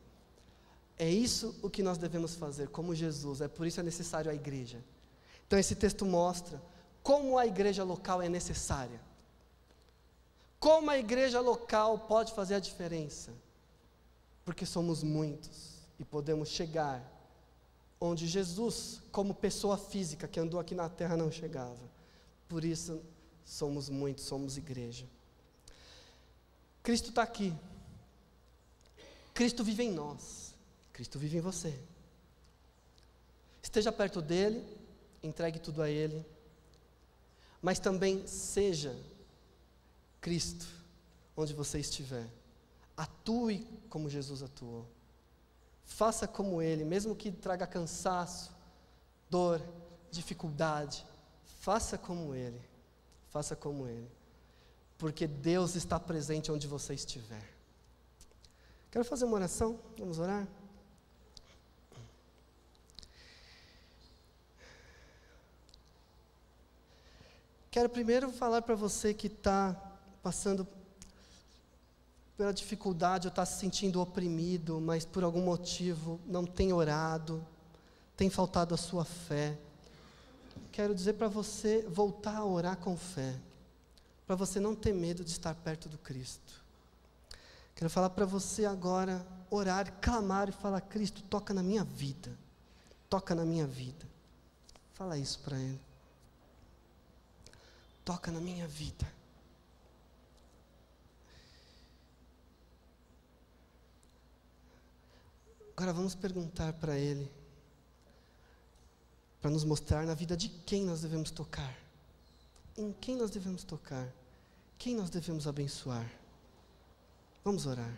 É 1.00 1.10
isso 1.10 1.56
o 1.64 1.70
que 1.70 1.82
nós 1.82 1.98
devemos 1.98 2.36
fazer, 2.36 2.68
como 2.68 2.94
Jesus, 2.94 3.40
é 3.40 3.48
por 3.48 3.66
isso 3.66 3.80
é 3.80 3.84
necessário 3.84 4.30
a 4.30 4.36
igreja. 4.36 4.84
Então 5.48 5.58
esse 5.58 5.74
texto 5.74 6.06
mostra 6.06 6.62
como 7.02 7.38
a 7.38 7.48
igreja 7.48 7.86
local 7.86 8.22
é 8.22 8.28
necessária. 8.28 9.00
Como 10.60 10.92
a 10.92 10.98
igreja 10.98 11.40
local 11.40 12.00
pode 12.00 12.34
fazer 12.34 12.56
a 12.56 12.60
diferença? 12.60 13.32
Porque 14.44 14.66
somos 14.66 15.02
muitos 15.02 15.80
e 15.98 16.04
podemos 16.04 16.50
chegar 16.50 17.02
onde 18.00 18.28
Jesus, 18.28 19.02
como 19.12 19.34
pessoa 19.34 19.78
física 19.78 20.28
que 20.28 20.40
andou 20.40 20.60
aqui 20.60 20.76
na 20.76 20.90
terra, 20.90 21.16
não 21.16 21.32
chegava. 21.32 21.80
Por 22.48 22.66
isso, 22.66 23.02
somos 23.46 23.90
muitos, 23.90 24.26
somos 24.26 24.58
igreja. 24.58 25.06
Cristo 26.84 27.10
está 27.10 27.24
aqui. 27.24 27.54
Cristo 29.34 29.64
vive 29.64 29.84
em 29.84 29.92
nós. 29.92 30.49
Cristo 31.00 31.18
vive 31.18 31.38
em 31.38 31.40
você. 31.40 31.74
Esteja 33.64 33.90
perto 33.90 34.22
dele, 34.22 34.62
entregue 35.24 35.58
tudo 35.58 35.82
a 35.82 35.90
ele, 35.90 36.26
mas 37.62 37.80
também 37.80 38.28
seja 38.28 38.94
Cristo 40.20 40.68
onde 41.38 41.54
você 41.54 41.80
estiver. 41.80 42.28
Atue 42.98 43.66
como 43.90 44.10
Jesus 44.10 44.44
atuou. 44.44 44.86
Faça 45.86 46.28
como 46.28 46.62
Ele, 46.62 46.84
mesmo 46.84 47.16
que 47.16 47.32
traga 47.32 47.66
cansaço, 47.66 48.52
dor, 49.30 49.62
dificuldade. 50.12 51.08
Faça 51.62 51.98
como 51.98 52.36
Ele. 52.36 52.62
Faça 53.30 53.56
como 53.56 53.88
Ele. 53.88 54.12
Porque 54.98 55.26
Deus 55.26 55.76
está 55.76 55.98
presente 55.98 56.52
onde 56.52 56.68
você 56.68 56.94
estiver. 56.94 57.50
Quero 58.92 59.06
fazer 59.06 59.24
uma 59.24 59.36
oração. 59.36 59.80
Vamos 59.98 60.20
orar? 60.20 60.46
Quero 67.72 67.88
primeiro 67.88 68.32
falar 68.32 68.64
para 68.64 68.74
você 68.74 69.14
que 69.14 69.28
está 69.28 69.76
passando 70.24 70.68
pela 72.36 72.52
dificuldade 72.52 73.28
ou 73.28 73.30
está 73.30 73.46
se 73.46 73.60
sentindo 73.60 74.02
oprimido, 74.02 74.82
mas 74.82 75.06
por 75.06 75.24
algum 75.24 75.44
motivo 75.44 76.20
não 76.26 76.46
tem 76.46 76.74
orado, 76.74 77.46
tem 78.18 78.28
faltado 78.28 78.74
a 78.74 78.78
sua 78.78 79.06
fé. 79.06 79.56
Quero 80.72 80.96
dizer 80.96 81.14
para 81.14 81.28
você 81.28 81.86
voltar 81.88 82.38
a 82.38 82.46
orar 82.46 82.78
com 82.78 82.98
fé, 82.98 83.36
para 84.26 84.36
você 84.36 84.60
não 84.60 84.74
ter 84.74 84.94
medo 84.94 85.24
de 85.24 85.30
estar 85.30 85.54
perto 85.54 85.88
do 85.88 85.98
Cristo. 86.00 86.64
Quero 87.76 87.90
falar 87.90 88.10
para 88.10 88.26
você 88.26 88.66
agora 88.66 89.24
orar, 89.48 89.94
clamar 90.02 90.50
e 90.50 90.52
falar: 90.52 90.82
Cristo, 90.82 91.22
toca 91.22 91.54
na 91.54 91.62
minha 91.62 91.84
vida, 91.84 92.36
toca 93.08 93.36
na 93.36 93.46
minha 93.46 93.68
vida. 93.68 94.08
Fala 94.96 95.20
isso 95.20 95.38
para 95.40 95.60
Ele. 95.60 95.89
Toca 98.10 98.32
na 98.32 98.42
minha 98.42 98.68
vida. 98.68 99.08
Agora 105.78 105.94
vamos 105.94 106.16
perguntar 106.16 106.74
para 106.74 106.98
Ele, 106.98 107.32
para 109.40 109.52
nos 109.52 109.64
mostrar 109.64 110.08
na 110.08 110.16
vida 110.16 110.36
de 110.36 110.50
quem 110.50 110.84
nós 110.86 111.02
devemos 111.02 111.30
tocar, 111.30 111.78
em 112.76 112.92
quem 112.94 113.16
nós 113.16 113.30
devemos 113.30 113.64
tocar, 113.64 114.12
quem 114.80 114.96
nós 114.96 115.12
devemos 115.12 115.46
abençoar. 115.46 116.12
Vamos 117.44 117.68
orar. 117.68 117.96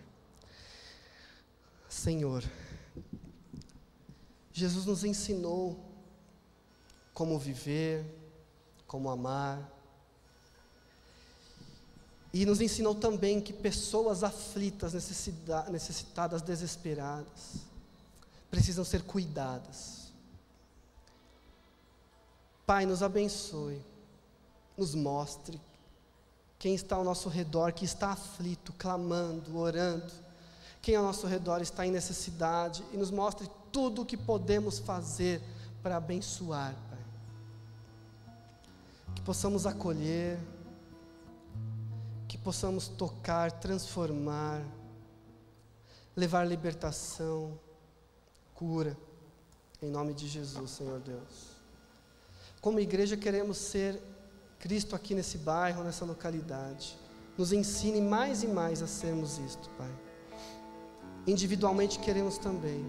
Senhor, 1.88 2.43
Jesus 4.52 4.86
nos 4.86 5.06
ensinou 5.06 5.80
como 7.13 7.39
viver, 7.39 8.06
como 8.86 9.10
amar, 9.10 9.80
e 12.34 12.46
nos 12.46 12.62
ensinou 12.62 12.96
também 12.96 13.41
que 13.41 13.52
pessoas 13.52 14.24
aflitas, 14.24 14.94
necessitadas, 14.94 16.41
desesperadas, 16.41 17.56
precisam 18.50 18.86
ser 18.86 19.04
cuidadas. 19.04 20.12
Pai, 22.65 22.86
nos 22.86 23.04
abençoe, 23.04 23.82
nos 24.78 24.96
mostre 24.96 25.60
quem 26.58 26.74
está 26.74 26.96
ao 26.96 27.04
nosso 27.04 27.28
redor, 27.28 27.74
que 27.74 27.84
está 27.84 28.12
aflito, 28.12 28.72
clamando, 28.74 29.58
orando, 29.58 30.13
quem 30.82 30.96
ao 30.96 31.04
nosso 31.04 31.28
redor 31.28 31.62
está 31.62 31.86
em 31.86 31.91
necessidade, 31.91 32.84
e 32.94 32.98
nos 32.98 33.12
mostre 33.12 33.50
tudo 33.72 34.04
o 34.04 34.06
que 34.06 34.15
podemos 34.15 34.80
fazer 34.80 35.41
para 35.84 35.98
abençoar, 35.98 36.76
Pai. 36.89 37.00
Que 39.15 39.22
possamos 39.22 39.65
acolher, 39.65 40.39
que 42.32 42.38
possamos 42.38 42.88
tocar, 42.88 43.52
transformar, 43.52 44.63
levar 46.15 46.48
libertação, 46.48 47.60
cura, 48.56 48.98
em 49.82 49.89
nome 49.89 50.13
de 50.13 50.30
Jesus, 50.30 50.72
Senhor 50.72 51.02
Deus. 51.02 51.58
Como 52.62 52.80
igreja 52.80 53.17
queremos 53.17 53.58
ser 53.58 54.02
Cristo 54.60 54.96
aqui 54.96 55.13
nesse 55.13 55.39
bairro, 55.39 55.84
nessa 55.84 56.06
localidade. 56.06 56.98
Nos 57.38 57.52
ensine 57.52 58.00
mais 58.00 58.44
e 58.44 58.48
mais 58.48 58.82
a 58.82 58.88
sermos 58.88 59.38
isto, 59.38 59.70
Pai. 59.72 59.91
Individualmente 61.28 62.00
queremos 62.00 62.38
também 62.38 62.86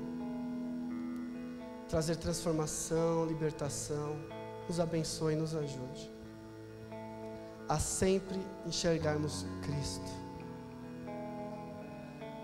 trazer 1.88 2.14
transformação, 2.14 3.26
libertação. 3.26 4.14
Nos 4.68 4.78
abençoe 4.78 5.34
e 5.34 5.36
nos 5.36 5.52
ajude 5.52 6.11
a 7.68 7.78
sempre 7.78 8.40
enxergarmos 8.66 9.46
Cristo. 9.62 10.10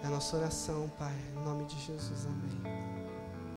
É 0.02 0.06
a 0.06 0.10
nossa 0.10 0.36
oração, 0.36 0.88
Pai, 0.98 1.14
em 1.36 1.44
nome 1.44 1.64
de 1.66 1.78
Jesus, 1.80 2.26
amém. 2.26 2.87